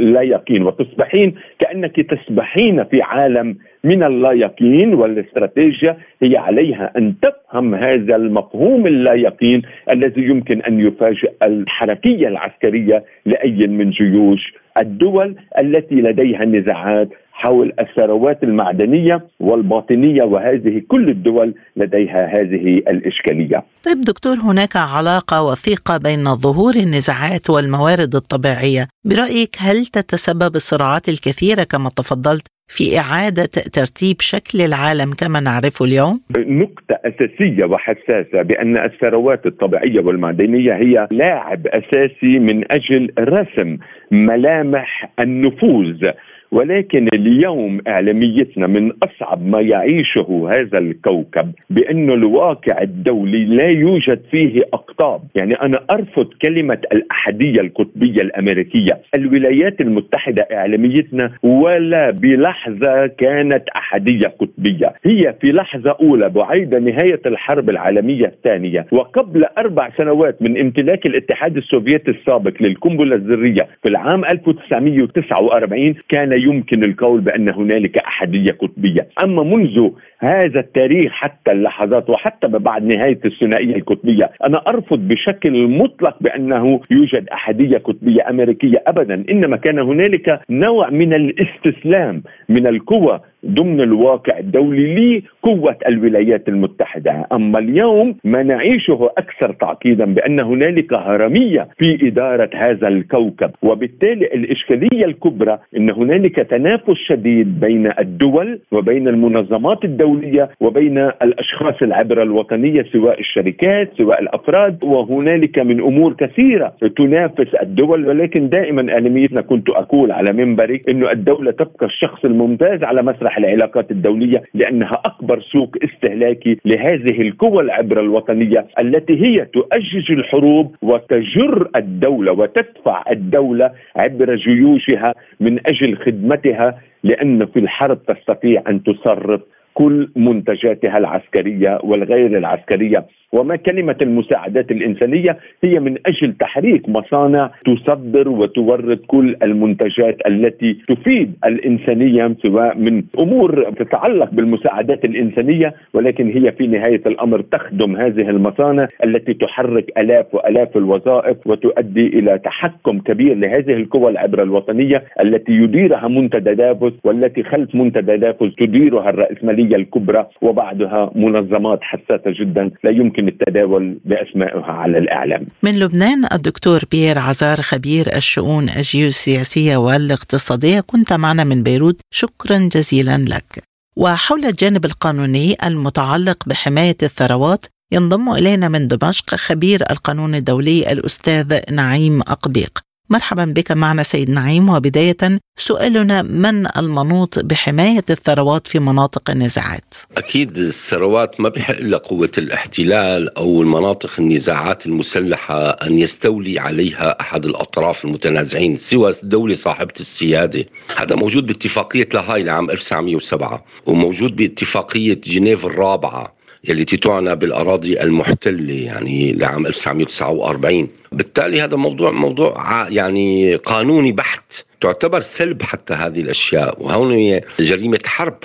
اللا 0.00 0.22
يقين 0.22 0.62
وتصبحين 0.62 1.34
كأنك 1.58 1.96
تسبحين 2.00 2.84
في 2.84 3.02
عالم 3.02 3.56
من 3.84 4.02
اللا 4.02 4.32
يقين 4.32 4.94
والاستراتيجيا 4.94 5.96
هي 6.22 6.36
عليها 6.36 6.92
أن 6.96 7.14
تفهم 7.22 7.74
هذا 7.74 8.16
المفهوم 8.16 8.86
اللا 8.86 9.14
يقين 9.14 9.62
الذي 9.92 10.22
يمكن 10.22 10.62
أن 10.62 10.80
يفاجئ 10.80 11.32
الحركية 11.42 12.28
العسكرية 12.28 13.04
لأي 13.26 13.66
من 13.66 13.90
جيوش 13.90 14.54
الدول 14.80 15.36
التي 15.58 15.94
لديها 15.94 16.44
نزاعات 16.44 17.08
حول 17.42 17.72
الثروات 17.80 18.42
المعدنية 18.42 19.26
والباطنية 19.40 20.22
وهذه 20.22 20.82
كل 20.88 21.08
الدول 21.08 21.54
لديها 21.76 22.26
هذه 22.36 22.66
الإشكالية. 22.92 23.62
طيب 23.86 24.00
دكتور 24.00 24.34
هناك 24.34 24.76
علاقة 24.76 25.42
وثيقة 25.42 25.98
بين 25.98 26.24
ظهور 26.24 26.74
النزاعات 26.74 27.50
والموارد 27.50 28.14
الطبيعية، 28.14 28.88
برأيك 29.04 29.56
هل 29.58 29.86
تتسبب 29.86 30.54
الصراعات 30.56 31.08
الكثيرة 31.08 31.64
كما 31.64 31.88
تفضلت 31.88 32.46
في 32.68 32.98
إعادة 32.98 33.50
ترتيب 33.72 34.16
شكل 34.20 34.60
العالم 34.60 35.10
كما 35.20 35.40
نعرفه 35.40 35.84
اليوم؟ 35.84 36.20
نقطة 36.38 36.94
أساسية 37.04 37.64
وحساسة 37.64 38.42
بأن 38.42 38.76
الثروات 38.76 39.46
الطبيعية 39.46 40.00
والمعدنية 40.00 40.72
هي 40.72 41.08
لاعب 41.10 41.66
أساسي 41.66 42.38
من 42.38 42.72
أجل 42.72 43.12
رسم 43.18 43.78
ملامح 44.10 45.12
النفوذ 45.20 46.10
ولكن 46.52 47.08
اليوم 47.14 47.80
إعلاميتنا 47.88 48.66
من 48.66 48.92
أصعب 49.02 49.46
ما 49.46 49.60
يعيشه 49.60 50.48
هذا 50.52 50.78
الكوكب 50.78 51.52
بانه 51.70 52.14
الواقع 52.14 52.82
الدولي 52.82 53.44
لا 53.44 53.66
يوجد 53.66 54.20
فيه 54.30 54.62
أقطاب، 54.72 55.20
يعني 55.34 55.54
أنا 55.54 55.80
أرفض 55.90 56.26
كلمة 56.42 56.78
الاحاديه 56.92 57.60
القطبية 57.60 58.22
الأمريكية، 58.22 59.00
الولايات 59.14 59.80
المتحدة 59.80 60.46
إعلاميتنا 60.52 61.32
ولا 61.42 62.10
بلحظة 62.10 63.06
كانت 63.06 63.68
احاديه 63.68 64.28
قطبية، 64.28 64.92
هي 65.04 65.34
في 65.40 65.52
لحظة 65.52 65.96
أولى 66.00 66.28
بعيد 66.28 66.74
نهاية 66.74 67.20
الحرب 67.26 67.70
العالمية 67.70 68.26
الثانية. 68.26 68.86
وقبل 68.92 69.44
أربع 69.58 69.90
سنوات 69.96 70.42
من 70.42 70.60
امتلاك 70.60 71.06
الاتحاد 71.06 71.56
السوفيتي 71.56 72.10
السابق 72.10 72.52
للقنبلة 72.60 73.16
الذرية 73.16 73.68
في 73.82 73.88
العام 73.88 74.24
1949 74.24 75.94
كان 76.08 76.39
يمكن 76.42 76.84
القول 76.84 77.20
بأن 77.20 77.48
هنالك 77.48 77.98
أحادية 77.98 78.52
قطبية، 78.52 79.08
أما 79.24 79.42
منذ 79.42 79.90
هذا 80.18 80.60
التاريخ 80.60 81.12
حتى 81.12 81.52
اللحظات 81.52 82.10
وحتى 82.10 82.48
بعد 82.48 82.84
نهاية 82.84 83.20
الثنائية 83.24 83.76
القطبية، 83.76 84.30
أنا 84.46 84.62
أرفض 84.68 85.08
بشكل 85.08 85.68
مطلق 85.68 86.16
بأنه 86.20 86.80
يوجد 86.90 87.28
أحادية 87.28 87.78
قطبية 87.78 88.30
أمريكية 88.30 88.82
ابدا، 88.86 89.24
إنما 89.30 89.56
كان 89.56 89.78
هنالك 89.78 90.40
نوع 90.50 90.90
من 90.90 91.14
الاستسلام 91.14 92.22
من 92.48 92.66
القوى 92.66 93.20
ضمن 93.46 93.80
الواقع 93.80 94.38
الدولي 94.38 95.22
لقوة 95.44 95.76
الولايات 95.88 96.48
المتحدة. 96.48 97.26
أما 97.32 97.58
اليوم 97.58 98.16
ما 98.24 98.42
نعيشه 98.42 99.10
أكثر 99.18 99.52
تعقيدا 99.52 100.04
بأن 100.14 100.40
هنالك 100.40 100.92
هرمية 100.94 101.68
في 101.78 102.08
إدارة 102.08 102.50
هذا 102.54 102.88
الكوكب. 102.88 103.50
وبالتالي 103.62 104.26
الإشكالية 104.26 105.04
الكبرى 105.04 105.58
أن 105.76 105.90
هنالك 105.90 106.36
تنافس 106.36 106.94
شديد 107.08 107.60
بين 107.60 107.90
الدول 107.98 108.60
وبين 108.72 109.08
المنظمات 109.08 109.84
الدولية 109.84 110.50
وبين 110.60 110.98
الأشخاص 110.98 111.82
العبرة 111.82 112.22
الوطنية 112.22 112.82
سواء 112.92 113.20
الشركات 113.20 113.90
سواء 113.98 114.22
الأفراد. 114.22 114.84
وهنالك 114.84 115.58
من 115.58 115.80
أمور 115.80 116.12
كثيرة 116.12 116.72
تنافس 116.96 117.54
الدول. 117.62 118.08
ولكن 118.08 118.48
دائما 118.48 118.96
أهميتنا 118.96 119.40
كنت 119.40 119.70
أقول 119.70 120.12
على 120.12 120.32
منبري 120.32 120.82
أنه 120.88 121.10
الدولة 121.10 121.50
تبقى 121.50 121.86
الشخص 121.86 122.24
الممتاز 122.24 122.82
على 122.84 123.02
مسرح 123.02 123.29
مصلح 123.30 123.38
العلاقات 123.38 123.90
الدولية 123.90 124.42
لأنها 124.54 125.02
أكبر 125.04 125.40
سوق 125.40 125.76
استهلاكي 125.84 126.58
لهذه 126.64 127.20
القوى 127.22 127.62
العبره 127.62 128.00
الوطنية 128.00 128.66
التي 128.80 129.12
هي 129.26 129.44
تؤجج 129.44 130.12
الحروب 130.12 130.74
وتجر 130.82 131.68
الدولة 131.76 132.32
وتدفع 132.32 133.04
الدولة 133.10 133.70
عبر 133.96 134.34
جيوشها 134.34 135.14
من 135.40 135.58
أجل 135.66 135.96
خدمتها 135.96 136.80
لأن 137.04 137.46
في 137.46 137.58
الحرب 137.58 137.98
تستطيع 138.06 138.62
أن 138.68 138.82
تصرف 138.82 139.40
كل 139.74 140.08
منتجاتها 140.16 140.98
العسكرية 140.98 141.78
والغير 141.84 142.38
العسكرية. 142.38 143.06
وما 143.32 143.56
كلمة 143.56 143.96
المساعدات 144.02 144.70
الإنسانية 144.70 145.38
هي 145.64 145.80
من 145.80 145.96
أجل 146.06 146.32
تحريك 146.32 146.88
مصانع 146.88 147.50
تصدر 147.66 148.28
وتورد 148.28 148.98
كل 149.06 149.36
المنتجات 149.42 150.16
التي 150.26 150.78
تفيد 150.88 151.32
الإنسانية 151.44 152.36
سواء 152.46 152.78
من 152.78 153.02
أمور 153.18 153.70
تتعلق 153.78 154.30
بالمساعدات 154.32 155.04
الإنسانية 155.04 155.74
ولكن 155.94 156.28
هي 156.30 156.52
في 156.52 156.66
نهاية 156.66 157.02
الأمر 157.06 157.40
تخدم 157.40 157.96
هذه 157.96 158.30
المصانع 158.30 158.88
التي 159.04 159.34
تحرك 159.34 159.92
ألاف 159.98 160.34
وألاف 160.34 160.76
الوظائف 160.76 161.46
وتؤدي 161.46 162.06
إلى 162.06 162.38
تحكم 162.38 162.98
كبير 162.98 163.34
لهذه 163.36 163.72
القوى 163.72 164.10
العبرة 164.10 164.42
الوطنية 164.42 165.04
التي 165.20 165.52
يديرها 165.52 166.08
منتدى 166.08 166.54
دافوس 166.54 166.92
والتي 167.04 167.42
خلف 167.42 167.74
منتدى 167.74 168.16
دافوس 168.16 168.54
تديرها 168.54 169.10
الرأسمالية 169.10 169.76
الكبرى 169.76 170.26
وبعدها 170.42 171.10
منظمات 171.14 171.78
حساسة 171.82 172.22
جدا 172.40 172.70
لا 172.84 172.90
يمكن 172.90 173.19
يمكن 173.20 173.28
التداول 173.28 174.00
بأسمائها 174.04 174.72
على 174.72 174.98
الإعلام. 174.98 175.46
من 175.62 175.78
لبنان 175.78 176.24
الدكتور 176.32 176.80
بيير 176.90 177.18
عزار 177.18 177.60
خبير 177.60 178.16
الشؤون 178.16 178.68
الجيوسياسية 178.68 179.76
والاقتصادية 179.76 180.80
كنت 180.80 181.12
معنا 181.12 181.44
من 181.44 181.62
بيروت 181.62 182.00
شكرا 182.10 182.58
جزيلا 182.58 183.18
لك. 183.18 183.62
وحول 183.96 184.44
الجانب 184.44 184.84
القانوني 184.84 185.56
المتعلق 185.66 186.48
بحماية 186.48 186.96
الثروات 187.02 187.66
ينضم 187.92 188.30
إلينا 188.32 188.68
من 188.68 188.88
دمشق 188.88 189.34
خبير 189.34 189.80
القانون 189.90 190.34
الدولي 190.34 190.92
الأستاذ 190.92 191.60
نعيم 191.72 192.20
أقبيق. 192.20 192.78
مرحبا 193.10 193.44
بك 193.44 193.72
معنا 193.72 194.02
سيد 194.02 194.30
نعيم. 194.30 194.68
وبداية 194.68 195.16
سؤالنا 195.56 196.22
من 196.22 196.66
المنوط 196.76 197.44
بحماية 197.44 198.04
الثروات 198.10 198.66
في 198.66 198.78
مناطق 198.78 199.30
النزاعات؟ 199.30 199.94
أكيد 200.16 200.58
الثروات 200.58 201.40
ما 201.40 201.48
بحق 201.48 201.78
لها 201.80 201.98
قوة 201.98 202.30
الاحتلال 202.38 203.36
أو 203.36 203.62
المناطق 203.62 204.10
النزاعات 204.18 204.86
المسلحة 204.86 205.70
أن 205.70 205.98
يستولي 205.98 206.58
عليها 206.58 207.20
أحد 207.20 207.44
الأطراف 207.44 208.04
المتنازعين 208.04 208.76
سوى 208.76 209.12
دولة 209.22 209.54
صاحبة 209.54 209.94
السيادة. 210.00 210.64
هذا 210.96 211.16
موجود 211.16 211.46
باتفاقية 211.46 212.08
لاهاي 212.14 212.42
لعام 212.42 212.70
1907 212.70 213.64
وموجود 213.86 214.36
باتفاقية 214.36 215.20
جنيف 215.24 215.66
الرابعة. 215.66 216.39
يلي 216.64 216.84
تعنى 216.84 217.36
بالأراضي 217.36 218.00
المحتلة 218.02 218.74
يعني 218.74 219.32
لعام 219.32 219.66
1949 219.66 220.88
بالتالي 221.12 221.60
هذا 221.60 221.76
موضوع 221.76 222.10
موضوع 222.10 222.86
يعني 222.88 223.54
قانوني 223.54 224.12
بحت. 224.12 224.52
تعتبر 224.80 225.20
سلب 225.20 225.62
حتى 225.62 225.94
هذه 225.94 226.20
الأشياء 226.20 226.82
وهون 226.82 227.40
جريمة 227.60 228.00
حرب. 228.04 228.38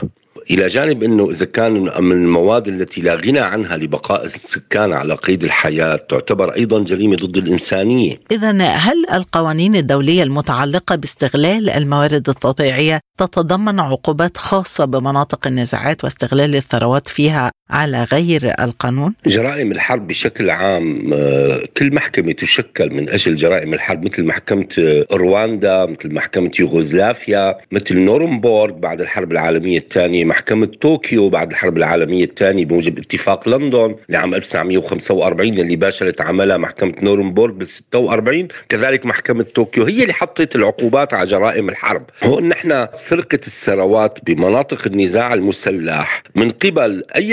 إلى 0.52 0.68
جانب 0.68 1.04
إنه 1.04 1.30
إذا 1.32 1.46
كان 1.46 1.74
من 2.04 2.12
المواد 2.12 2.68
التي 2.68 3.02
لا 3.02 3.16
غنى 3.16 3.40
عنها 3.40 3.78
لبقاء 3.78 4.26
السكان 4.26 4.94
على 4.94 5.16
قيد 5.16 5.44
الحياة 5.44 6.00
تعتبر 6.10 6.56
أيضا 6.56 6.84
جريمة 6.84 7.16
ضد 7.16 7.38
الإنسانية. 7.38 8.20
اذا 8.32 8.52
هل 8.62 9.06
القوانين 9.14 9.76
الدولية 9.76 10.24
المتعلقة 10.24 10.96
باستغلال 10.96 11.70
الموارد 11.70 12.30
الطبيعية 12.30 13.00
تتضمن 13.18 13.80
عقوبات 13.80 14.38
خاصة 14.38 14.86
بمناطق 14.86 15.48
النزاعات 15.48 16.04
واستغلال 16.04 16.56
الثروات 16.56 17.08
فيها 17.08 17.52
على 17.70 18.04
غير 18.04 18.54
القانون؟ 18.60 19.14
جرائم 19.28 19.72
الحرب 19.72 20.08
بشكل 20.08 20.50
عام 20.50 21.14
آه، 21.14 21.64
كل 21.78 21.94
محكمة 21.94 22.32
تشكل 22.32 22.94
من 22.94 23.10
أجل 23.10 23.36
جرائم 23.36 23.74
الحرب 23.74 24.06
مثل 24.06 24.24
محكمة 24.24 24.68
آه، 24.80 25.06
رواندا 25.12 25.86
مثل 25.86 26.14
محكمة 26.14 26.52
يوغوسلافيا 26.60 27.58
مثل 27.72 27.98
نورنبورغ 27.98 28.74
بعد 28.74 29.02
الحرب 29.02 29.32
العالمية 29.32 29.78
الثانية 29.78 30.26
محكمة 30.36 30.66
طوكيو 30.66 31.30
بعد 31.30 31.52
الحرب 31.52 31.78
العالمية 31.78 32.24
الثانية 32.24 32.66
بموجب 32.66 33.00
اتفاق 33.00 33.50
لندن 33.50 33.96
لعام 34.10 34.34
1945 34.34 35.60
اللي 35.60 35.76
باشرت 35.76 36.22
عملها 36.22 36.58
محكمة 36.58 36.94
نورنبورغ 37.02 37.54
بال 37.54 37.68
46 37.68 38.48
كذلك 38.70 39.06
محكمة 39.06 39.44
طوكيو 39.44 39.84
هي 39.84 40.02
اللي 40.02 40.14
حطت 40.14 40.56
العقوبات 40.56 41.14
على 41.14 41.28
جرائم 41.30 41.70
الحرب. 41.70 42.04
هون 42.24 42.50
نحن 42.50 42.88
سرقة 42.94 43.40
الثروات 43.48 44.20
بمناطق 44.26 44.88
النزاع 44.88 45.34
المسلح 45.34 46.24
من 46.36 46.52
قبل 46.52 47.04
أي 47.16 47.30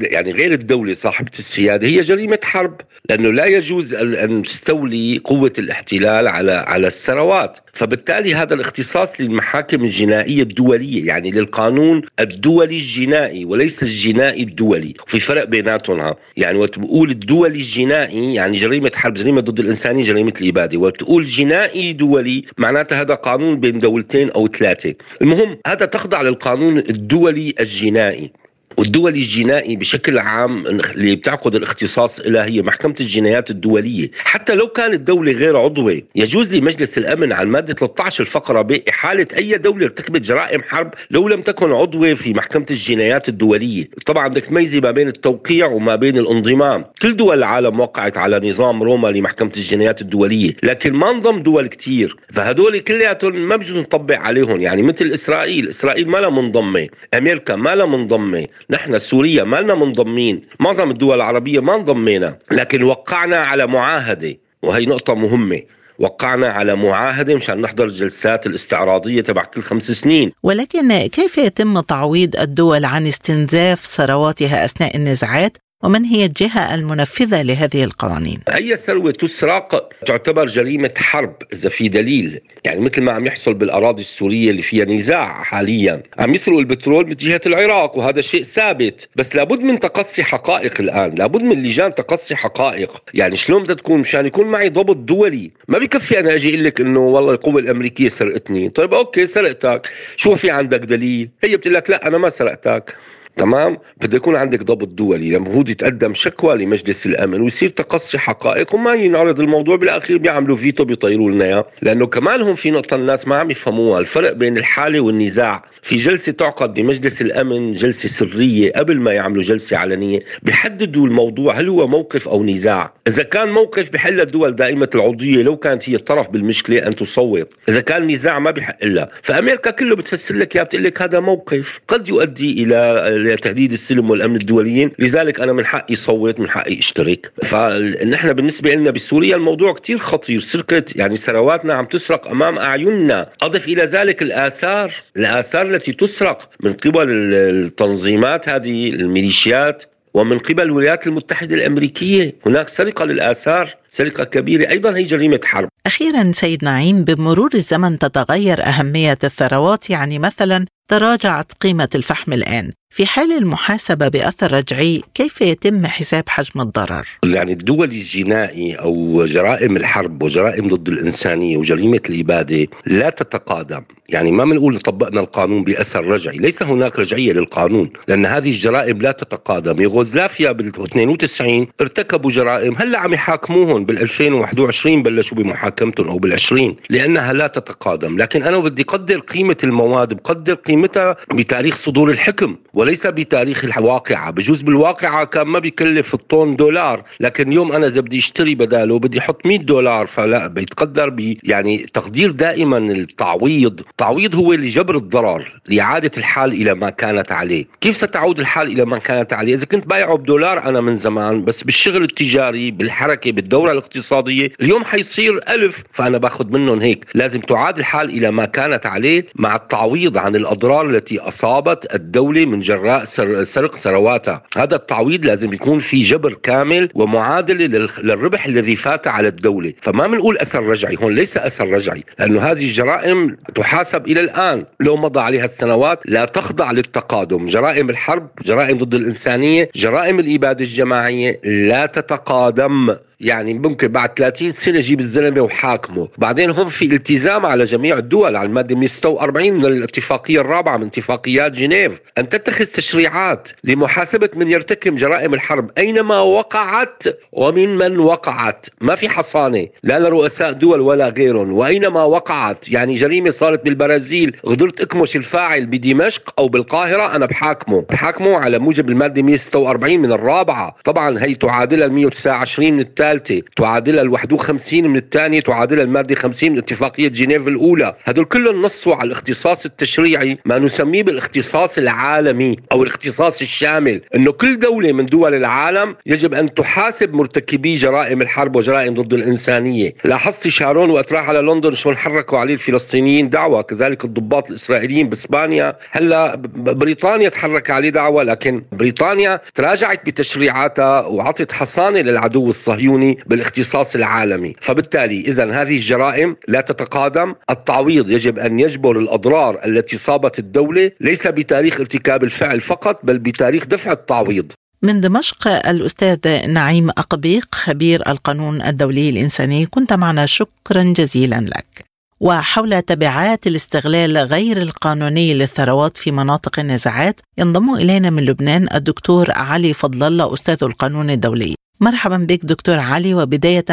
يعني 0.00 0.32
غير 0.32 0.52
الدولة 0.52 0.94
صاحبة 0.94 1.30
السيادة 1.38 1.86
هي 1.86 2.00
جريمة 2.00 2.38
حرب 2.44 2.80
لأنه 3.10 3.32
لا 3.32 3.46
يجوز 3.46 3.94
أن 3.94 4.42
تستولي 4.42 5.20
قوة 5.24 5.52
الاحتلال 5.58 6.28
على 6.28 6.52
على 6.52 6.86
الثروات. 6.86 7.58
فبالتالي 7.72 8.34
هذا 8.34 8.54
الاختصاص 8.54 9.20
للمحاكم 9.20 9.84
الجنائية 9.84 10.42
الدولية 10.42 11.06
يعني 11.06 11.30
للقانون 11.30 12.02
الدولي 12.20 12.41
الجنائي 12.46 13.44
وليس 13.44 13.82
الجنائي 13.82 14.42
الدولي. 14.42 14.94
في 15.06 15.20
فرق 15.20 15.44
بيناتهم 15.44 16.14
يعني 16.36 16.58
وتقول 16.58 17.10
الدولي 17.10 17.58
الجنائي 17.58 18.34
يعني 18.34 18.58
جريمة 18.58 18.90
حرب 18.94 19.14
جريمة 19.14 19.40
ضد 19.40 19.60
الإنسانية 19.60 20.02
جريمة 20.02 20.32
الإبادة. 20.40 20.78
وتقول 20.78 21.24
جنائي 21.24 21.92
دولي 21.92 22.44
معناتها 22.58 23.00
هذا 23.00 23.14
قانون 23.14 23.60
بين 23.60 23.78
دولتين 23.78 24.30
أو 24.30 24.48
ثلاثة. 24.48 24.94
المهم 25.22 25.58
هذا 25.66 25.86
تخضع 25.86 26.22
للقانون 26.22 26.78
الدولي 26.78 27.54
الجنائي. 27.60 28.32
والدولي 28.76 29.18
الجنائي 29.18 29.76
بشكل 29.76 30.18
عام 30.18 30.66
اللي 30.66 31.16
بتعقد 31.16 31.54
الاختصاص 31.54 32.20
لها 32.20 32.44
هي 32.44 32.62
محكمة 32.62 32.94
الجنايات 33.00 33.50
الدولية. 33.50 34.10
حتى 34.24 34.54
لو 34.54 34.68
كانت 34.68 35.00
دولة 35.00 35.32
غير 35.32 35.56
عضوة 35.56 36.02
يجوز 36.14 36.54
لمجلس 36.54 36.98
الأمن 36.98 37.32
على 37.32 37.42
المادة 37.46 37.74
13 37.74 38.20
الفقرة 38.20 38.62
بإحالة 38.62 39.26
أي 39.36 39.58
دولة 39.58 39.84
ارتكبت 39.86 40.20
جرائم 40.20 40.62
حرب 40.62 40.94
لو 41.10 41.28
لم 41.28 41.42
تكن 41.42 41.72
عضوة 41.72 42.14
في 42.14 42.32
محكمة 42.32 42.66
الجنايات 42.70 43.28
الدولية. 43.28 43.88
طبعا 44.06 44.28
بدك 44.28 44.46
تميزي 44.46 44.80
ما 44.80 44.90
بين 44.90 45.08
التوقيع 45.08 45.66
وما 45.66 45.96
بين 45.96 46.18
الانضمام. 46.18 46.84
كل 47.02 47.16
دول 47.16 47.38
العالم 47.38 47.80
وقعت 47.80 48.18
على 48.18 48.48
نظام 48.50 48.82
روما 48.82 49.08
لمحكمة 49.08 49.52
الجنايات 49.56 50.00
الدولية 50.00 50.52
لكن 50.62 50.92
ما 50.92 51.10
انضم 51.10 51.42
دول 51.42 51.66
كتير. 51.66 52.16
فهدول 52.32 52.78
كلياتهم 52.78 53.48
ما 53.48 53.56
بجوز 53.56 53.76
نطبق 53.76 54.18
عليهم. 54.18 54.60
يعني 54.60 54.82
مثل 54.82 55.10
إسرائيل 55.14 55.68
إسرائيل 55.68 56.08
ما 56.08 56.18
لها 56.18 56.30
منضمة 56.30 56.88
أمريكا 57.14 57.56
ما 57.56 57.74
لها 57.74 57.86
منضمة. 57.86 58.46
نحن 58.70 58.98
سوريا 58.98 59.44
ما 59.44 59.56
لنا 59.56 59.74
منضمين 59.74 60.42
معظم 60.60 60.90
الدول 60.90 61.16
العربية 61.16 61.60
ما 61.60 61.74
انضمينا 61.74 62.38
لكن 62.50 62.82
وقعنا 62.82 63.36
على 63.36 63.66
معاهدة 63.66 64.36
وهي 64.62 64.86
نقطة 64.86 65.14
مهمة 65.14 65.62
وقعنا 65.98 66.48
على 66.48 66.76
معاهدة 66.76 67.34
مشان 67.34 67.60
نحضر 67.60 67.84
الجلسات 67.84 68.46
الاستعراضية 68.46 69.20
تبع 69.20 69.42
كل 69.42 69.62
خمس 69.62 69.90
سنين. 69.90 70.32
ولكن 70.42 71.06
كيف 71.06 71.38
يتم 71.38 71.80
تعويض 71.80 72.36
الدول 72.36 72.84
عن 72.84 73.06
استنزاف 73.06 73.80
ثرواتها 73.80 74.64
أثناء 74.64 74.96
النزاعات؟ 74.96 75.58
ومن 75.82 76.04
هي 76.04 76.24
الجهة 76.24 76.74
المنفذة 76.74 77.42
لهذه 77.42 77.84
القوانين؟ 77.84 78.38
أي 78.54 78.76
ثروة 78.76 79.12
تسرق 79.12 79.88
تعتبر 80.06 80.46
جريمة 80.46 80.90
حرب 80.96 81.34
إذا 81.52 81.68
في 81.68 81.88
دليل. 81.88 82.40
يعني 82.64 82.80
مثل 82.80 83.02
ما 83.02 83.12
عم 83.12 83.26
يحصل 83.26 83.54
بالأراضي 83.54 84.02
السورية 84.02 84.50
اللي 84.50 84.62
فيها 84.62 84.84
نزاع 84.84 85.42
حاليا. 85.42 86.02
عم 86.18 86.34
يسرقوا 86.34 86.60
البترول 86.60 87.06
من 87.06 87.14
جهة 87.14 87.40
العراق 87.46 87.96
وهذا 87.98 88.20
شيء 88.20 88.42
ثابت. 88.42 89.08
بس 89.16 89.36
لابد 89.36 89.60
من 89.60 89.80
تقصي 89.80 90.22
حقائق 90.22 90.80
الآن. 90.80 91.14
لابد 91.14 91.42
من 91.42 91.62
لجان 91.62 91.94
تقصي 91.94 92.36
حقائق. 92.36 93.02
يعني 93.14 93.36
شلون 93.36 93.62
بدها 93.62 93.74
تكون؟ 93.76 94.00
مشان 94.00 94.26
يكون 94.26 94.46
معي 94.46 94.68
ضبط 94.68 94.96
دولي. 94.96 95.50
ما 95.68 95.78
بكفي 95.78 96.20
أنا 96.20 96.34
أجي 96.34 96.48
أقول 96.54 96.64
لك 96.64 96.80
إنه 96.80 97.00
والله 97.00 97.32
القوة 97.32 97.58
الأمريكية 97.58 98.08
سرقتني. 98.08 98.68
طيب 98.68 98.94
okay 98.94 99.26
سرقتك. 99.26 99.90
شو 100.16 100.34
في 100.34 100.50
عندك 100.50 100.80
دليل؟ 100.80 101.28
هي 101.44 101.56
بتقول 101.56 101.74
لك 101.74 101.90
لا 101.90 102.06
أنا 102.06 102.18
ما 102.18 102.28
سرقتك. 102.28 102.94
تمام؟ 103.36 103.78
بده 104.00 104.16
يكون 104.16 104.36
عندك 104.36 104.62
ضبط 104.62 104.88
دولي 104.88 105.36
المفروض 105.36 105.68
يتقدم 105.68 106.14
شكوى 106.14 106.56
لمجلس 106.56 107.06
الأمن 107.06 107.40
ويصير 107.40 107.68
تقصي 107.68 108.18
حقائق 108.18 108.74
وما 108.74 108.94
ينعرض 108.94 109.40
الموضوع 109.40 109.76
بالأخير 109.76 110.18
بيعملوا 110.18 110.56
فيتو 110.56 110.84
بيطيروا 110.84 111.30
لنا 111.30 111.64
لأنه 111.82 112.06
كمان 112.06 112.42
هم 112.42 112.54
في 112.54 112.70
نقطة 112.70 112.94
الناس 112.94 113.28
ما 113.28 113.36
عم 113.36 113.50
يفهموها 113.50 114.00
الفرق 114.00 114.32
بين 114.32 114.58
الحالة 114.58 115.00
والنزاع. 115.00 115.64
في 115.82 115.96
جلسة 115.96 116.32
تعقد 116.32 116.74
بمجلس 116.74 117.22
الأمن 117.22 117.72
جلسة 117.72 118.08
سرية 118.08 118.72
قبل 118.72 119.00
ما 119.00 119.12
يعملوا 119.12 119.42
جلسة 119.42 119.76
علنية 119.76 120.20
بيحددوا 120.42 121.06
الموضوع 121.06 121.60
هل 121.60 121.68
هو 121.68 121.86
موقف 121.86 122.28
أو 122.28 122.44
نزاع. 122.44 122.94
إذا 123.08 123.22
كان 123.22 123.48
موقف 123.48 123.92
بحق 123.92 124.20
للدول 124.20 124.56
دائمه 124.56 124.88
العضوية 124.94 125.42
لو 125.42 125.56
كانت 125.56 125.90
هي 125.90 125.94
الطرف 125.94 126.30
بالمشكلة 126.30 126.86
أن 126.86 126.96
تصوت. 126.96 127.52
إذا 127.68 127.80
كان 127.80 128.10
نزاع 128.10 128.38
ما 128.38 128.50
بحق 128.50 128.84
لها. 128.84 129.08
فأمريكا 129.22 129.70
كله 129.70 129.96
بتفسر 129.96 130.34
لك 130.34 130.56
يا 130.56 130.62
بتقول 130.62 130.84
لك 130.84 131.02
هذا 131.02 131.20
موقف. 131.20 131.80
قد 131.88 132.08
يؤدي 132.08 132.62
إلى 132.62 133.04
لتهديد 133.34 133.72
السلم 133.72 134.10
والأمن 134.10 134.36
الدوليين. 134.36 134.90
لذلك 134.98 135.40
أنا 135.40 135.52
من 135.52 135.66
حقي 135.66 135.94
صوت 135.94 136.40
من 136.40 136.50
حقي 136.50 136.78
اشترك. 136.78 137.32
فنحن 137.42 138.32
بالنسبة 138.32 138.74
لنا 138.74 138.90
بسوريا 138.90 139.36
الموضوع 139.36 139.72
كثير 139.72 139.98
خطير. 139.98 140.40
سرقة 140.40 140.84
يعني 140.96 141.16
ثرواتنا 141.16 141.74
عم 141.74 141.84
تسرق 141.84 142.28
أمام 142.28 142.58
أعيننا. 142.58 143.30
أضف 143.42 143.68
إلى 143.68 143.84
ذلك 143.84 144.22
الآثار. 144.22 144.92
الآثار 145.16 145.71
التي 145.74 145.92
تسرق 145.92 146.50
من 146.60 146.72
قبل 146.72 147.06
التنظيمات 147.34 148.48
هذه 148.48 148.88
الميليشيات 148.88 149.84
ومن 150.14 150.38
قبل 150.38 150.62
الولايات 150.62 151.06
المتحدة 151.06 151.54
الأمريكية. 151.54 152.34
هناك 152.46 152.68
سرقة 152.68 153.04
للآثار 153.04 153.74
سرقة 153.92 154.24
كبيرة 154.24 154.70
أيضا 154.70 154.96
هي 154.96 155.02
جريمة 155.02 155.40
حرب. 155.44 155.68
أخيرا 155.86 156.32
سيد 156.32 156.64
نعيم 156.64 157.04
بمرور 157.04 157.50
الزمن 157.54 157.98
تتغير 157.98 158.66
أهمية 158.66 159.18
الثروات 159.24 159.90
يعني 159.90 160.18
مثلا 160.18 160.66
تراجعت 160.88 161.52
قيمة 161.52 161.88
الفحم 161.94 162.32
الآن. 162.32 162.72
في 162.94 163.06
حال 163.06 163.32
المحاسبة 163.32 164.08
بأثر 164.08 164.52
رجعي 164.52 165.02
كيف 165.14 165.40
يتم 165.40 165.86
حساب 165.86 166.28
حجم 166.28 166.60
الضرر؟ 166.60 167.08
يعني 167.24 167.52
الدول 167.52 167.90
الجنائي 167.90 168.74
أو 168.74 169.24
جرائم 169.24 169.76
الحرب 169.76 170.22
وجرائم 170.22 170.68
ضد 170.68 170.88
الإنسانية 170.88 171.56
وجريمة 171.56 172.00
الإبادة 172.10 172.66
لا 172.86 173.10
تتقادم. 173.10 173.82
يعني 174.08 174.30
ما 174.30 174.44
بنقول 174.44 174.78
طبقنا 174.78 175.20
القانون 175.20 175.64
بأثر 175.64 176.04
رجعي 176.04 176.36
ليس 176.36 176.62
هناك 176.62 176.98
رجعية 176.98 177.32
للقانون 177.32 177.90
لأن 178.08 178.26
هذه 178.26 178.50
الجرائم 178.50 179.02
لا 179.02 179.12
تتقادم. 179.12 179.80
يوغوسلافيا 179.80 180.52
بال 180.52 180.68
92 180.68 181.66
ارتكبوا 181.80 182.30
جرائم 182.30 182.74
هلأ 182.78 182.98
عم 182.98 183.14
يحاكموهم 183.14 183.84
بال 183.84 183.98
2021 183.98 185.02
بلشوا 185.02 185.36
بمحاكمتهم 185.36 186.08
أو 186.08 186.18
بال 186.18 186.32
20 186.32 186.76
لأنها 186.90 187.32
لا 187.32 187.46
تتقادم. 187.46 188.18
لكن 188.18 188.42
أنا 188.42 188.58
بدي 188.58 188.82
قدر 188.82 189.18
قيمة 189.18 189.56
المواد 189.64 190.12
بقدر 190.14 190.54
قيمتها 190.54 191.16
بتاريخ 191.34 191.76
صدور 191.76 192.10
الحكم. 192.10 192.56
وليس 192.82 193.06
بتاريخ 193.06 193.64
الواقعة 193.64 194.30
بجوز 194.30 194.62
بالواقعة 194.62 195.24
كان 195.24 195.46
ما 195.46 195.58
بيكلف 195.58 196.14
الطن 196.14 196.56
دولار 196.56 197.04
لكن 197.20 197.48
اليوم 197.48 197.72
أنا 197.72 197.86
إذا 197.86 198.00
بدي 198.00 198.18
اشتري 198.18 198.54
بداله 198.54 198.98
بدي 198.98 199.18
أحط 199.18 199.46
100 199.46 199.58
دولار 199.58 200.06
فلا 200.06 200.46
بيتقدر 200.46 201.08
ب 201.10 201.36
يعني 201.44 201.78
تقدير 201.78 202.30
دائما 202.30 202.78
التعويض. 202.78 203.80
التعويض 203.80 204.34
هو 204.34 204.52
لجبر 204.52 204.96
الضرر 204.96 205.60
لإعادة 205.68 206.10
الحال 206.18 206.52
إلى 206.52 206.74
ما 206.74 206.90
كانت 206.90 207.32
عليه. 207.32 207.66
كيف 207.80 207.96
ستعود 207.96 208.38
الحال 208.38 208.66
إلى 208.66 208.84
ما 208.84 208.98
كانت 208.98 209.32
عليه؟ 209.32 209.54
إذا 209.54 209.66
كنت 209.66 209.86
بايعه 209.86 210.16
بدولار 210.16 210.64
أنا 210.64 210.80
من 210.80 210.96
زمان 210.96 211.44
بس 211.44 211.62
بالشغل 211.62 212.02
التجاري 212.02 212.70
بالحركة 212.70 213.32
بالدورة 213.32 213.72
الاقتصادية 213.72 214.52
اليوم 214.60 214.84
حيصير 214.84 215.40
ألف 215.48 215.82
فأنا 215.92 216.18
باخذ 216.18 216.46
منهم 216.50 216.80
هيك. 216.80 217.06
لازم 217.14 217.40
تعاد 217.40 217.78
الحال 217.78 218.10
إلى 218.10 218.30
ما 218.30 218.44
كانت 218.44 218.86
عليه 218.86 219.26
مع 219.34 219.56
التعويض 219.56 220.18
عن 220.18 220.36
الأضرار 220.36 220.90
التي 220.90 221.18
أصابت 221.18 221.94
الدولة 221.94 222.46
من 222.46 222.60
جراء 222.72 223.04
سرق 223.44 223.76
ثرواتها. 223.76 224.42
هذا 224.56 224.76
التعويض 224.76 225.24
لازم 225.24 225.52
يكون 225.52 225.78
في 225.78 225.98
جبر 225.98 226.32
كامل 226.32 226.88
ومعادلة 226.94 227.88
للربح 228.02 228.46
الذي 228.46 228.76
فات 228.76 229.06
على 229.06 229.28
الدولة. 229.28 229.72
فما 229.82 230.06
بنقول 230.06 230.38
أثر 230.38 230.62
رجعي 230.62 230.96
هون 231.02 231.14
ليس 231.14 231.36
أثر 231.36 231.68
رجعي 231.68 232.04
لأنه 232.18 232.40
هذه 232.40 232.64
الجرائم 232.64 233.36
تحاسب 233.54 234.06
إلى 234.06 234.20
الآن. 234.20 234.64
لو 234.80 234.96
مضى 234.96 235.20
عليها 235.20 235.44
السنوات 235.44 236.00
لا 236.04 236.24
تخضع 236.24 236.70
للتقادم. 236.72 237.46
جرائم 237.46 237.90
الحرب 237.90 238.28
جرائم 238.44 238.78
ضد 238.78 238.94
الإنسانية 238.94 239.70
جرائم 239.76 240.20
الإبادة 240.20 240.64
الجماعية 240.64 241.40
لا 241.44 241.86
تتقادم. 241.86 242.96
يعني 243.22 243.54
ممكن 243.54 243.88
بعد 243.88 244.10
30 244.16 244.50
سنة 244.52 244.80
جيب 244.80 245.00
الزلمة 245.00 245.40
وحاكمه. 245.40 246.08
بعدين 246.18 246.50
هم 246.50 246.66
في 246.66 246.84
التزام 246.84 247.46
على 247.46 247.64
جميع 247.64 247.98
الدول 247.98 248.36
على 248.36 248.48
المادة 248.48 248.76
146 248.76 249.52
من 249.52 249.64
الاتفاقية 249.64 250.40
الرابعة 250.40 250.76
من 250.76 250.86
اتفاقيات 250.86 251.52
جنيف. 251.52 252.00
أن 252.18 252.28
تتخذ 252.28 252.64
تشريعات 252.64 253.48
لمحاسبة 253.64 254.30
من 254.34 254.48
يرتكب 254.48 254.94
جرائم 254.94 255.34
الحرب 255.34 255.70
أينما 255.78 256.20
وقعت 256.20 257.02
ومن 257.32 257.76
من 257.76 257.98
وقعت. 257.98 258.66
ما 258.80 258.94
في 258.94 259.08
حصانة 259.08 259.66
لا 259.82 259.98
لرؤساء 259.98 260.52
دول 260.52 260.80
ولا 260.80 261.08
غيرهم. 261.08 261.52
وأينما 261.52 262.04
وقعت 262.04 262.68
يعني 262.68 262.94
جريمة 262.94 263.30
صارت 263.30 263.64
بالبرازيل. 263.64 264.36
قدرت 264.44 264.80
اكمش 264.80 265.16
الفاعل 265.16 265.66
بدمشق 265.66 266.34
أو 266.38 266.48
بالقاهرة 266.48 267.16
أنا 267.16 267.26
بحاكمه. 267.26 267.84
بحاكمه 267.90 268.36
على 268.36 268.58
موجب 268.58 268.88
المادة 268.88 269.22
146 269.22 270.00
من 270.00 270.12
الرابعة. 270.12 270.76
طبعا 270.84 271.18
هي 271.24 271.34
تعادلها 271.34 271.86
ال 271.86 271.92
129 271.92 272.72
من 272.72 272.80
الثالثه 273.12 273.42
تعادلها 273.56 274.02
ال 274.02 274.08
51 274.08 274.88
من 274.88 274.96
الثانية 274.96 275.40
تعادلها 275.40 275.84
الماده 275.84 276.14
50 276.14 276.52
من 276.52 276.58
اتفاقية 276.58 277.08
جنيف 277.08 277.48
الأولى. 277.48 277.94
هدول 278.04 278.24
كلهم 278.24 278.62
نصوا 278.62 278.94
على 278.94 279.06
الاختصاص 279.06 279.64
التشريعي 279.66 280.38
ما 280.44 280.58
نسميه 280.58 281.02
بالاختصاص 281.02 281.78
العالمي 281.78 282.56
أو 282.72 282.82
الاختصاص 282.82 283.42
الشامل. 283.42 284.00
إنه 284.14 284.32
كل 284.32 284.58
دولة 284.58 284.92
من 284.92 285.06
دول 285.06 285.34
العالم 285.34 285.96
يجب 286.06 286.34
أن 286.34 286.54
تحاسب 286.54 287.14
مرتكبي 287.14 287.74
جرائم 287.74 288.22
الحرب 288.22 288.56
وجرائم 288.56 288.94
ضد 288.94 289.12
الإنسانية. 289.12 289.94
لاحظت 290.04 290.48
شارون 290.48 290.90
وقت 290.90 291.12
راح 291.12 291.28
على 291.28 291.38
لندن 291.38 291.74
شلون 291.74 291.96
حركوا 291.96 292.38
عليه 292.38 292.54
الفلسطينيين؟ 292.54 293.30
دعوة 293.30 293.62
كذلك 293.62 294.04
الضباط 294.04 294.50
الإسرائيليين 294.50 295.08
بإسبانيا. 295.08 295.76
هلأ 295.90 296.34
بريطانيا 296.56 297.28
تحرك 297.28 297.70
عليه 297.70 297.90
دعوة 297.90 298.22
لكن 298.22 298.62
بريطانيا 298.72 299.40
تراجعت 299.54 300.06
بتشريعاتها 300.06 301.06
وعطت 301.06 301.52
حصانة 301.52 301.98
للعدو 301.98 302.48
الصهيوني. 302.48 303.01
بالاختصاص 303.26 303.94
العالمي. 303.94 304.54
فبالتالي 304.60 305.20
اذا 305.20 305.44
هذه 305.62 305.76
الجرائم 305.76 306.36
لا 306.48 306.60
تتقادم. 306.60 307.34
التعويض 307.50 308.10
يجب 308.10 308.38
أن 308.38 308.60
يجبر 308.60 308.98
الأضرار 308.98 309.64
التي 309.64 309.96
صابت 309.96 310.38
الدولة 310.38 310.90
ليس 311.00 311.26
بتاريخ 311.26 311.80
ارتكاب 311.80 312.24
الفعل 312.24 312.60
فقط 312.60 313.00
بل 313.04 313.18
بتاريخ 313.18 313.64
دفع 313.64 313.92
التعويض. 313.92 314.52
من 314.82 315.00
دمشق 315.00 315.48
الأستاذ 315.48 316.50
نعيم 316.50 316.90
أقبيق 316.90 317.54
خبير 317.54 318.02
القانون 318.10 318.62
الدولي 318.62 319.10
الإنساني. 319.10 319.66
كنت 319.66 319.92
معنا 319.92 320.26
شكرا 320.26 320.82
جزيلا 320.82 321.40
لك. 321.40 321.92
وحول 322.20 322.82
تبعات 322.82 323.46
الاستغلال 323.46 324.18
غير 324.18 324.56
القانوني 324.56 325.34
للثروات 325.34 325.96
في 325.96 326.10
مناطق 326.10 326.58
النزاعات 326.58 327.20
ينضم 327.38 327.74
إلينا 327.74 328.10
من 328.10 328.24
لبنان 328.24 328.66
الدكتور 328.74 329.26
علي 329.30 329.72
فضل 329.74 330.02
الله 330.06 330.34
أستاذ 330.34 330.58
القانون 330.62 331.10
الدولي. 331.10 331.54
مرحبا 331.82 332.16
بك 332.16 332.44
دكتور 332.44 332.78
علي. 332.78 333.14
وبداية 333.14 333.64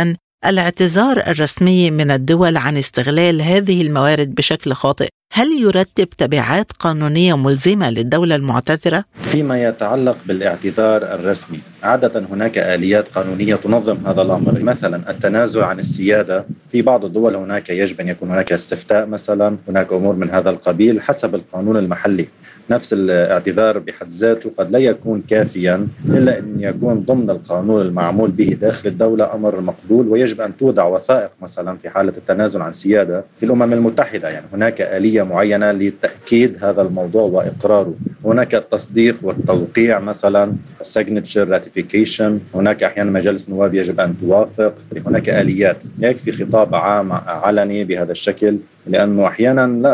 الاعتذار 0.46 1.18
الرسمي 1.18 1.92
من 1.92 2.12
الدول 2.12 2.58
عن 2.58 2.78
استغلال 2.78 3.42
هذه 3.42 3.82
الموارد 3.82 4.36
بشكل 4.36 4.74
خاطئ. 4.74 5.08
هل 5.34 5.48
يرتب 5.62 6.10
تبعات 6.10 6.72
قانونية 6.72 7.38
ملزمة 7.38 7.90
للدولة 7.90 8.36
المعتذرة؟ 8.36 9.04
فيما 9.22 9.64
يتعلق 9.64 10.18
بالاعتذار 10.26 11.04
الرسمي، 11.04 11.60
عادة 11.84 12.20
هناك 12.32 12.58
آليات 12.58 13.08
قانونية 13.08 13.56
تنظم 13.56 13.98
هذا 14.08 14.22
الأمر، 14.22 14.62
مثلا 14.62 15.12
التنازل 15.12 15.64
عن 15.64 15.80
السيادة، 15.80 16.46
في 16.72 16.82
بعض 16.82 17.06
الدول 17.06 17.36
هناك 17.36 17.70
يجب 17.70 18.02
أن 18.02 18.08
يكون 18.08 18.32
هناك 18.32 18.52
استفتاء 18.52 19.06
مثلا، 19.06 19.58
هناك 19.68 19.94
أمور 19.94 20.16
من 20.16 20.30
هذا 20.30 20.50
القبيل 20.50 21.02
حسب 21.02 21.36
القانون 21.36 21.78
المحلي. 21.78 22.28
نفس 22.72 22.94
الاعتذار 22.94 23.80
بحد 23.80 24.10
ذاته 24.10 24.52
قد 24.58 24.72
لا 24.72 24.80
يكون 24.80 25.24
كافيا 25.30 25.88
إلا 26.06 26.40
أن 26.40 26.56
يكون 26.60 27.00
ضمن 27.00 27.30
القانون 27.30 27.82
المعمول 27.82 28.32
به 28.32 28.58
داخل 28.62 28.90
الدولة 28.90 29.34
أمر 29.34 29.62
مقبول 29.62 30.08
ويجب 30.08 30.42
أن 30.42 30.58
توضع 30.58 30.86
وثائق 30.86 31.32
مثلا 31.42 31.78
في 31.78 31.90
حالة 31.90 32.14
التنازل 32.18 32.62
عن 32.62 32.72
سيادة 32.72 33.24
في 33.38 33.46
الأمم 33.46 33.74
المتحدة. 33.74 34.30
يعني 34.30 34.46
هناك 34.54 34.82
آلية 34.82 35.24
معينة 35.24 35.72
لتأكيد 35.72 36.64
هذا 36.64 36.82
الموضوع 36.82 37.22
وإقراره. 37.22 37.94
هناك 38.26 38.56
التصديق 38.56 39.16
والتوقيع 39.22 40.00
مثلا 40.00 40.54
signature 40.84 41.48
ratification. 41.50 42.32
هناك 42.56 42.84
أحيانا 42.84 43.12
مجالس 43.12 43.50
النواب 43.50 43.76
يجب 43.76 44.00
أن 44.00 44.16
توافق. 44.22 44.74
هناك 45.08 45.30
آليات. 45.30 45.78
يكفي 46.00 46.32
خطاب 46.32 46.76
عام 46.76 47.12
علني 47.12 47.84
بهذا 47.84 48.12
الشكل 48.12 48.58
لأنه 48.88 49.28
أحيانا 49.28 49.68
لا 49.68 49.94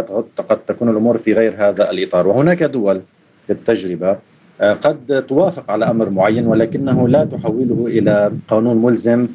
قد 0.49 0.57
تكون 0.67 0.89
الأمور 0.89 1.17
في 1.17 1.33
غير 1.33 1.53
هذا 1.57 1.91
الإطار. 1.91 2.27
وهناك 2.27 2.64
دول 2.67 3.01
في 3.47 3.54
التجربة 3.54 4.17
آه، 4.62 4.73
قد 4.73 5.25
توافق 5.28 5.71
على 5.71 5.86
أمر 5.86 6.10
معين 6.10 6.47
ولكنه 6.47 7.08
لا 7.08 7.25
تحوله 7.25 7.86
إلى 7.88 8.32
قانون 8.47 8.82
ملزم 8.82 9.28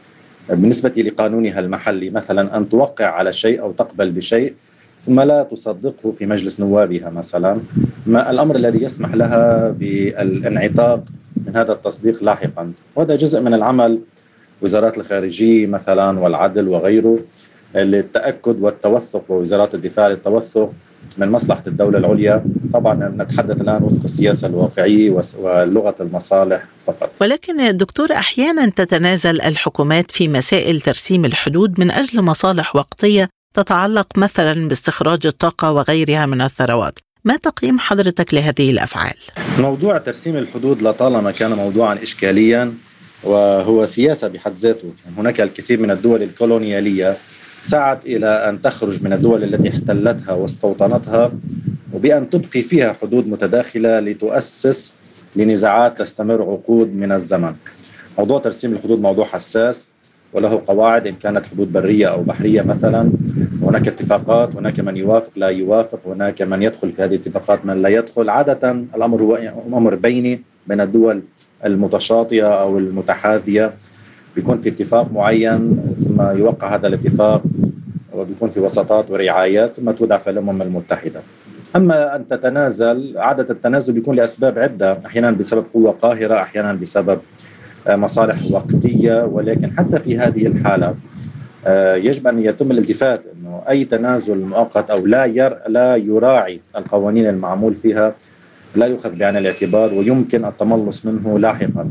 بالنسبة 0.48 0.92
لقانونها 0.96 1.60
المحلي 1.60 2.10
مثلا 2.10 2.56
أن 2.56 2.68
توقع 2.68 3.06
على 3.06 3.32
شيء 3.32 3.60
أو 3.60 3.72
تقبل 3.72 4.10
بشيء 4.10 4.54
ثم 5.02 5.20
لا 5.20 5.42
تصدقه 5.42 6.12
في 6.12 6.26
مجلس 6.26 6.60
نوابها 6.60 7.10
مثلا. 7.10 7.60
ما 8.06 8.30
الأمر 8.30 8.56
الذي 8.56 8.84
يسمح 8.84 9.14
لها 9.14 9.70
بالانعتاق 9.70 11.04
من 11.46 11.56
هذا 11.56 11.72
التصديق 11.72 12.24
لاحقا؟ 12.24 12.72
وهذا 12.96 13.16
جزء 13.16 13.40
من 13.40 13.54
العمل 13.54 13.98
وزارات 14.62 14.98
الخارجية 14.98 15.66
مثلا 15.66 16.18
والعدل 16.20 16.68
وغيره. 16.68 17.18
للتأكد 17.74 18.60
والتوثق 18.60 19.24
ووزارات 19.28 19.74
الدفاع 19.74 20.08
للتوثق 20.08 20.72
من 21.18 21.28
مصلحة 21.30 21.62
الدولة 21.66 21.98
العليا. 21.98 22.44
طبعا 22.72 23.14
نتحدث 23.16 23.60
الآن 23.60 23.82
وفق 23.82 24.04
السياسة 24.04 24.48
الواقعية 24.48 25.20
ولغة 25.38 25.94
المصالح 26.00 26.62
فقط. 26.86 27.10
ولكن 27.20 27.76
دكتور 27.76 28.12
أحيانا 28.12 28.66
تتنازل 28.66 29.40
الحكومات 29.40 30.10
في 30.10 30.28
مسائل 30.28 30.80
ترسيم 30.80 31.24
الحدود 31.24 31.80
من 31.80 31.90
أجل 31.90 32.22
مصالح 32.22 32.76
وقتية 32.76 33.28
تتعلق 33.54 34.18
مثلا 34.18 34.68
باستخراج 34.68 35.26
الطاقة 35.26 35.72
وغيرها 35.72 36.26
من 36.26 36.40
الثروات. 36.40 36.98
ما 37.24 37.36
تقييم 37.36 37.78
حضرتك 37.78 38.34
لهذه 38.34 38.70
الأفعال؟ 38.70 39.16
موضوع 39.58 39.98
ترسيم 39.98 40.36
الحدود 40.36 40.82
لطالما 40.82 41.30
كان 41.30 41.52
موضوعا 41.52 42.02
اشكاليا 42.02 42.74
وهو 43.24 43.84
سياسة 43.86 44.28
بحد 44.28 44.54
ذاته، 44.54 44.92
يعني 45.04 45.16
هناك 45.18 45.40
الكثير 45.40 45.80
من 45.80 45.90
الدول 45.90 46.22
الكولونيالية 46.22 47.16
سعت 47.62 48.06
إلى 48.06 48.26
أن 48.26 48.60
تخرج 48.60 49.02
من 49.02 49.12
الدول 49.12 49.44
التي 49.44 49.68
احتلتها 49.68 50.32
واستوطنتها 50.32 51.32
وبأن 51.94 52.30
تبقي 52.30 52.62
فيها 52.62 52.92
حدود 52.92 53.28
متداخلة 53.28 54.00
لتؤسس 54.00 54.92
لنزاعات 55.36 55.98
تستمر 55.98 56.42
عقود 56.42 56.94
من 56.94 57.12
الزمن. 57.12 57.54
موضوع 58.18 58.38
ترسيم 58.38 58.72
الحدود 58.72 59.00
موضوع 59.00 59.24
حساس 59.24 59.88
وله 60.32 60.62
قواعد 60.66 61.06
إن 61.06 61.14
كانت 61.14 61.46
حدود 61.46 61.72
برية 61.72 62.06
أو 62.06 62.22
بحرية 62.22 62.62
مثلا. 62.62 63.12
هناك 63.62 63.88
اتفاقات 63.88 64.56
هناك 64.56 64.80
من 64.80 64.96
يوافق 64.96 65.30
لا 65.36 65.48
يوافق 65.48 66.00
هناك 66.06 66.42
من 66.42 66.62
يدخل 66.62 66.92
في 66.92 67.02
هذه 67.02 67.14
الاتفاقات 67.14 67.66
من 67.66 67.82
لا 67.82 67.88
يدخل. 67.88 68.30
عادة 68.30 68.70
الأمر 68.70 69.22
هو 69.22 69.36
أمر 69.66 69.94
بيني 69.94 70.42
بين 70.66 70.80
الدول 70.80 71.22
المتشاطئة 71.64 72.60
أو 72.60 72.78
المتحاذية. 72.78 73.72
بيكون 74.40 74.58
في 74.58 74.68
اتفاق 74.68 75.12
معين 75.12 75.76
ثم 76.04 76.22
يوقع 76.22 76.74
هذا 76.74 76.86
الاتفاق 76.86 77.42
وبيكون 78.12 78.50
في 78.50 78.60
وساطات 78.60 79.10
ورعايات 79.10 79.72
ثم 79.72 79.90
تودع 79.90 80.18
في 80.18 80.30
الأمم 80.30 80.62
المتحدة. 80.62 81.20
أما 81.76 82.16
أن 82.16 82.28
تتنازل 82.28 83.18
عادة 83.18 83.54
التنازل 83.54 83.92
بيكون 83.92 84.16
لأسباب 84.16 84.58
عدة 84.58 84.98
أحيانا 85.06 85.30
بسبب 85.30 85.64
قوة 85.74 85.90
قاهرة 85.90 86.34
أحيانا 86.34 86.72
بسبب 86.72 87.18
آه، 87.86 87.96
مصالح 87.96 88.36
وقتية 88.50 89.24
ولكن 89.24 89.70
حتى 89.78 89.98
في 89.98 90.18
هذه 90.18 90.46
الحالة 90.46 90.94
آه، 91.66 91.94
يجب 91.94 92.26
أن 92.26 92.38
يتم 92.38 92.70
الالتفات 92.70 93.22
إنه 93.26 93.62
أي 93.68 93.84
تنازل 93.84 94.38
مؤقت 94.38 94.90
أو 94.90 95.06
لا 95.06 95.24
ير 95.24 95.58
لا 95.68 95.96
يراعي 95.96 96.60
القوانين 96.76 97.26
المعمول 97.26 97.74
فيها 97.74 98.14
لا 98.74 98.86
يؤخذ 98.86 99.16
بعين 99.16 99.36
الاعتبار 99.36 99.94
ويمكن 99.94 100.44
التملص 100.44 101.06
منه 101.06 101.38
لاحقا 101.38 101.90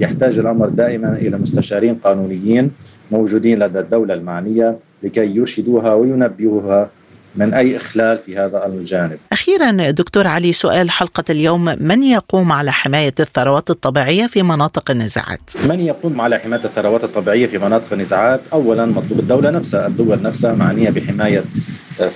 يحتاج 0.00 0.38
الأمر 0.38 0.68
دائما 0.68 1.12
إلى 1.12 1.38
مستشارين 1.38 1.94
قانونيين 1.94 2.70
موجودين 3.10 3.58
لدى 3.58 3.80
الدولة 3.80 4.14
المعنية 4.14 4.78
لكي 5.02 5.36
يرشدوها 5.36 5.94
وينبهوها 5.94 6.90
من 7.36 7.54
أي 7.54 7.76
إخلال 7.76 8.18
في 8.18 8.36
هذا 8.36 8.66
الجانب. 8.66 9.18
أخيرا 9.32 9.90
دكتور 9.90 10.26
علي 10.26 10.52
سؤال 10.52 10.90
حلقة 10.90 11.24
اليوم 11.30 11.64
من 11.80 12.02
يقوم 12.02 12.52
على 12.52 12.72
حماية 12.72 13.14
الثروات 13.20 13.70
الطبيعية 13.70 14.26
في 14.26 14.42
مناطق 14.42 14.90
النزاعات؟ 14.90 15.40
من 15.68 15.80
يقوم 15.80 16.20
على 16.20 16.38
حماية 16.38 16.64
الثروات 16.64 17.04
الطبيعية 17.04 17.46
في 17.46 17.58
مناطق 17.58 17.92
النزاعات؟ 17.92 18.40
اولا 18.52 18.86
مطلوب 18.86 19.20
الدولة 19.20 19.50
نفسها، 19.50 19.86
الدول 19.86 20.22
نفسها 20.22 20.52
معنيه 20.52 20.90
بحماية 20.90 21.44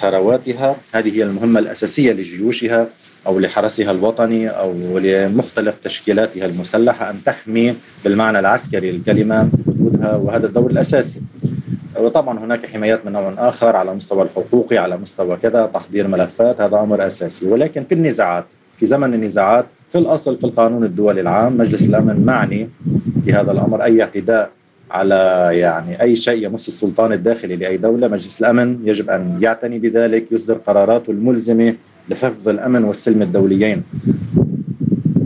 ثرواتها، 0.01 0.77
هذه 0.92 1.16
هي 1.16 1.23
المهمة 1.23 1.61
الأساسية 1.61 2.12
لجيوشها 2.12 2.87
أو 3.27 3.39
لحرسها 3.39 3.91
الوطني 3.91 4.49
أو 4.49 4.99
لمختلف 4.99 5.79
تشكيلاتها 5.79 6.47
المسلحة 6.47 7.11
أن 7.11 7.23
تحمي 7.25 7.75
بالمعنى 8.05 8.39
العسكري 8.39 8.91
للكلمه 8.91 9.51
حدودها 9.67 10.17
وهذا 10.17 10.47
الدور 10.47 10.71
الأساسي. 10.71 11.21
وطبعا 11.99 12.39
هناك 12.39 12.67
حمايات 12.67 13.07
من 13.07 13.13
نوع 13.13 13.35
آخر 13.39 13.77
على 13.77 13.95
مستوى 13.95 14.23
الحقوقي 14.23 14.79
على 14.79 14.97
مستوى 14.97 15.37
كذا 15.37 15.71
تحضير 15.75 16.09
ملفات 16.09 16.61
هذا 16.61 16.81
أمر 16.81 17.07
أساسي 17.07 17.47
ولكن 17.47 17.85
في 17.85 17.95
النزاعات 17.95 18.45
في 18.77 18.87
زمن 18.87 19.15
النزاعات 19.15 19.67
في 19.91 19.99
الأصل 19.99 20.37
في 20.39 20.45
القانون 20.45 20.85
الدولي 20.85 21.21
العام 21.21 21.57
مجلس 21.59 21.87
الأمن 21.87 22.25
معني 22.27 22.69
في 23.25 23.33
هذا 23.33 23.53
الأمر 23.53 23.85
أي 23.85 24.03
اعتداء 24.03 24.51
على 24.95 25.51
يعني 25.53 26.03
أي 26.03 26.17
شيء 26.17 26.47
يمس 26.47 26.69
السلطان 26.69 27.13
الداخلي 27.13 27.57
لأي 27.57 27.77
دولة، 27.77 28.09
مجلس 28.09 28.41
الأمن 28.41 28.79
يجب 28.85 29.11
أن 29.11 29.39
يعتني 29.43 29.79
بذلك، 29.79 30.33
يصدر 30.33 30.55
قراراته 30.55 31.11
الملزمه 31.11 31.75
لحفظ 32.09 32.49
الأمن 32.49 32.85
والسلم 32.85 33.23
الدوليين. 33.23 33.83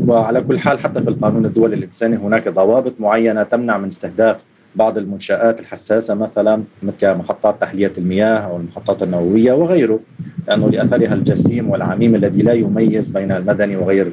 وعلى 0.07 0.41
كل 0.41 0.59
حال 0.59 0.79
حتى 0.79 1.03
في 1.03 1.09
القانون 1.09 1.47
الدولي 1.47 1.77
الإنساني 1.77 2.17
هناك 2.17 2.49
ضوابط 2.49 2.93
معينة 3.01 3.43
تمنع 3.43 3.79
من 3.79 3.89
استهداف 3.89 4.45
بعض 4.77 4.99
المنشآت 4.99 5.61
الحساسة 5.61 6.15
مثلا 6.15 6.63
مثل 6.83 7.15
محطات 7.15 7.61
تحلية 7.61 7.93
المياه 7.99 8.39
أو 8.39 8.57
المحطات 8.57 9.03
النووية 9.03 9.53
وغيره 9.53 10.01
لأنه 10.49 10.71
لأثرها 10.71 11.15
الجسيم 11.15 11.71
والعميم 11.71 12.15
الذي 12.15 12.43
لا 12.43 12.53
يميز 12.53 13.09
بين 13.09 13.33
المدني 13.33 13.77
وغير 13.77 14.13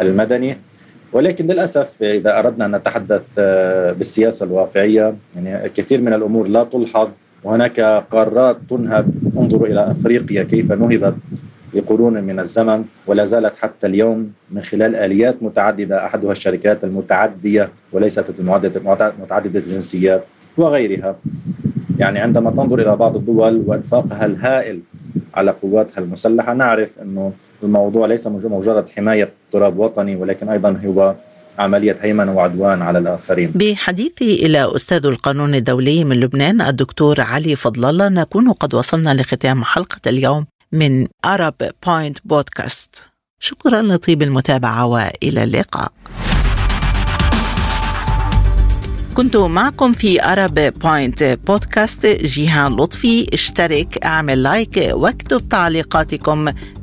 المدني 0.00 0.56
ولكن 1.12 1.46
للأسف 1.46 2.02
إذا 2.02 2.38
أردنا 2.38 2.66
أن 2.66 2.76
نتحدث 2.76 3.22
آه، 3.38 3.92
بالسياسة 3.92 4.46
الواقعية 4.46 5.14
يعني 5.36 5.68
كثير 5.68 6.00
من 6.00 6.12
الأمور 6.12 6.48
لا 6.48 6.64
تلحظ 6.64 7.08
وهناك 7.44 7.80
قارات 8.10 8.56
تنهب 8.70 9.10
انظروا 9.36 9.66
إلى 9.66 9.90
أفريقيا 9.90 10.42
كيف 10.42 10.72
نهبت 10.72 11.14
لقرون 11.74 12.24
من 12.24 12.40
الزمن 12.40 12.84
ولا 13.06 13.24
زالت 13.24 13.56
حتى 13.56 13.86
اليوم 13.86 14.32
من 14.50 14.62
خلال 14.62 14.96
آليات 14.96 15.42
متعددة 15.42 16.06
أحدها 16.06 16.32
الشركات 16.32 16.84
المتعدية 16.84 17.68
وليست 17.92 18.40
متعددة 19.22 19.60
الجنسيات 19.60 20.24
وغيرها. 20.56 21.16
يعني 21.98 22.18
عندما 22.18 22.50
تنظر 22.50 22.78
إلى 22.78 22.96
بعض 22.96 23.16
الدول 23.16 23.62
وأنفاقها 23.66 24.26
الهائل 24.26 24.80
على 25.38 25.50
قواتها 25.50 25.98
المسلحة. 26.04 26.54
نعرف 26.54 26.90
إنه 27.02 27.32
الموضوع 27.62 28.06
ليس 28.06 28.26
مجرد 28.26 28.88
حماية 28.88 29.28
تراب 29.52 29.78
وطني 29.78 30.16
ولكن 30.16 30.48
أيضا 30.48 30.80
هو 30.84 31.14
عملية 31.58 31.96
هيمنة 32.00 32.32
وعدوان 32.36 32.82
على 32.82 32.98
الآخرين. 32.98 33.50
بحديثي 33.54 34.46
إلى 34.46 34.76
أستاذ 34.76 35.06
القانون 35.06 35.54
الدولي 35.54 36.04
من 36.04 36.16
لبنان 36.20 36.60
الدكتور 36.60 37.20
علي 37.20 37.56
فضل 37.56 37.84
الله 37.84 38.08
نكون 38.08 38.52
قد 38.52 38.74
وصلنا 38.74 39.14
لختام 39.14 39.64
حلقة 39.64 40.00
اليوم 40.06 40.46
من 40.72 41.06
أرب 41.24 41.54
بوينت 41.86 42.18
بودكاست 42.24 42.90
شكرا 43.40 43.82
لطيب 43.82 44.22
المتابعة 44.22 44.86
وإلى 44.86 45.44
اللقاء. 45.44 45.92
كنت 49.18 49.36
معكم 49.36 49.92
في 49.92 50.24
أرب 50.24 50.54
بوينت 50.54 51.38
بودكاست 51.46 52.06
جيهان 52.06 52.76
لطفي 52.76 53.26
اشترك 53.34 54.04
اعمل 54.04 54.42
like 54.42 54.90
واكتب 54.92 55.48
تعليقاتكم. 55.48 56.48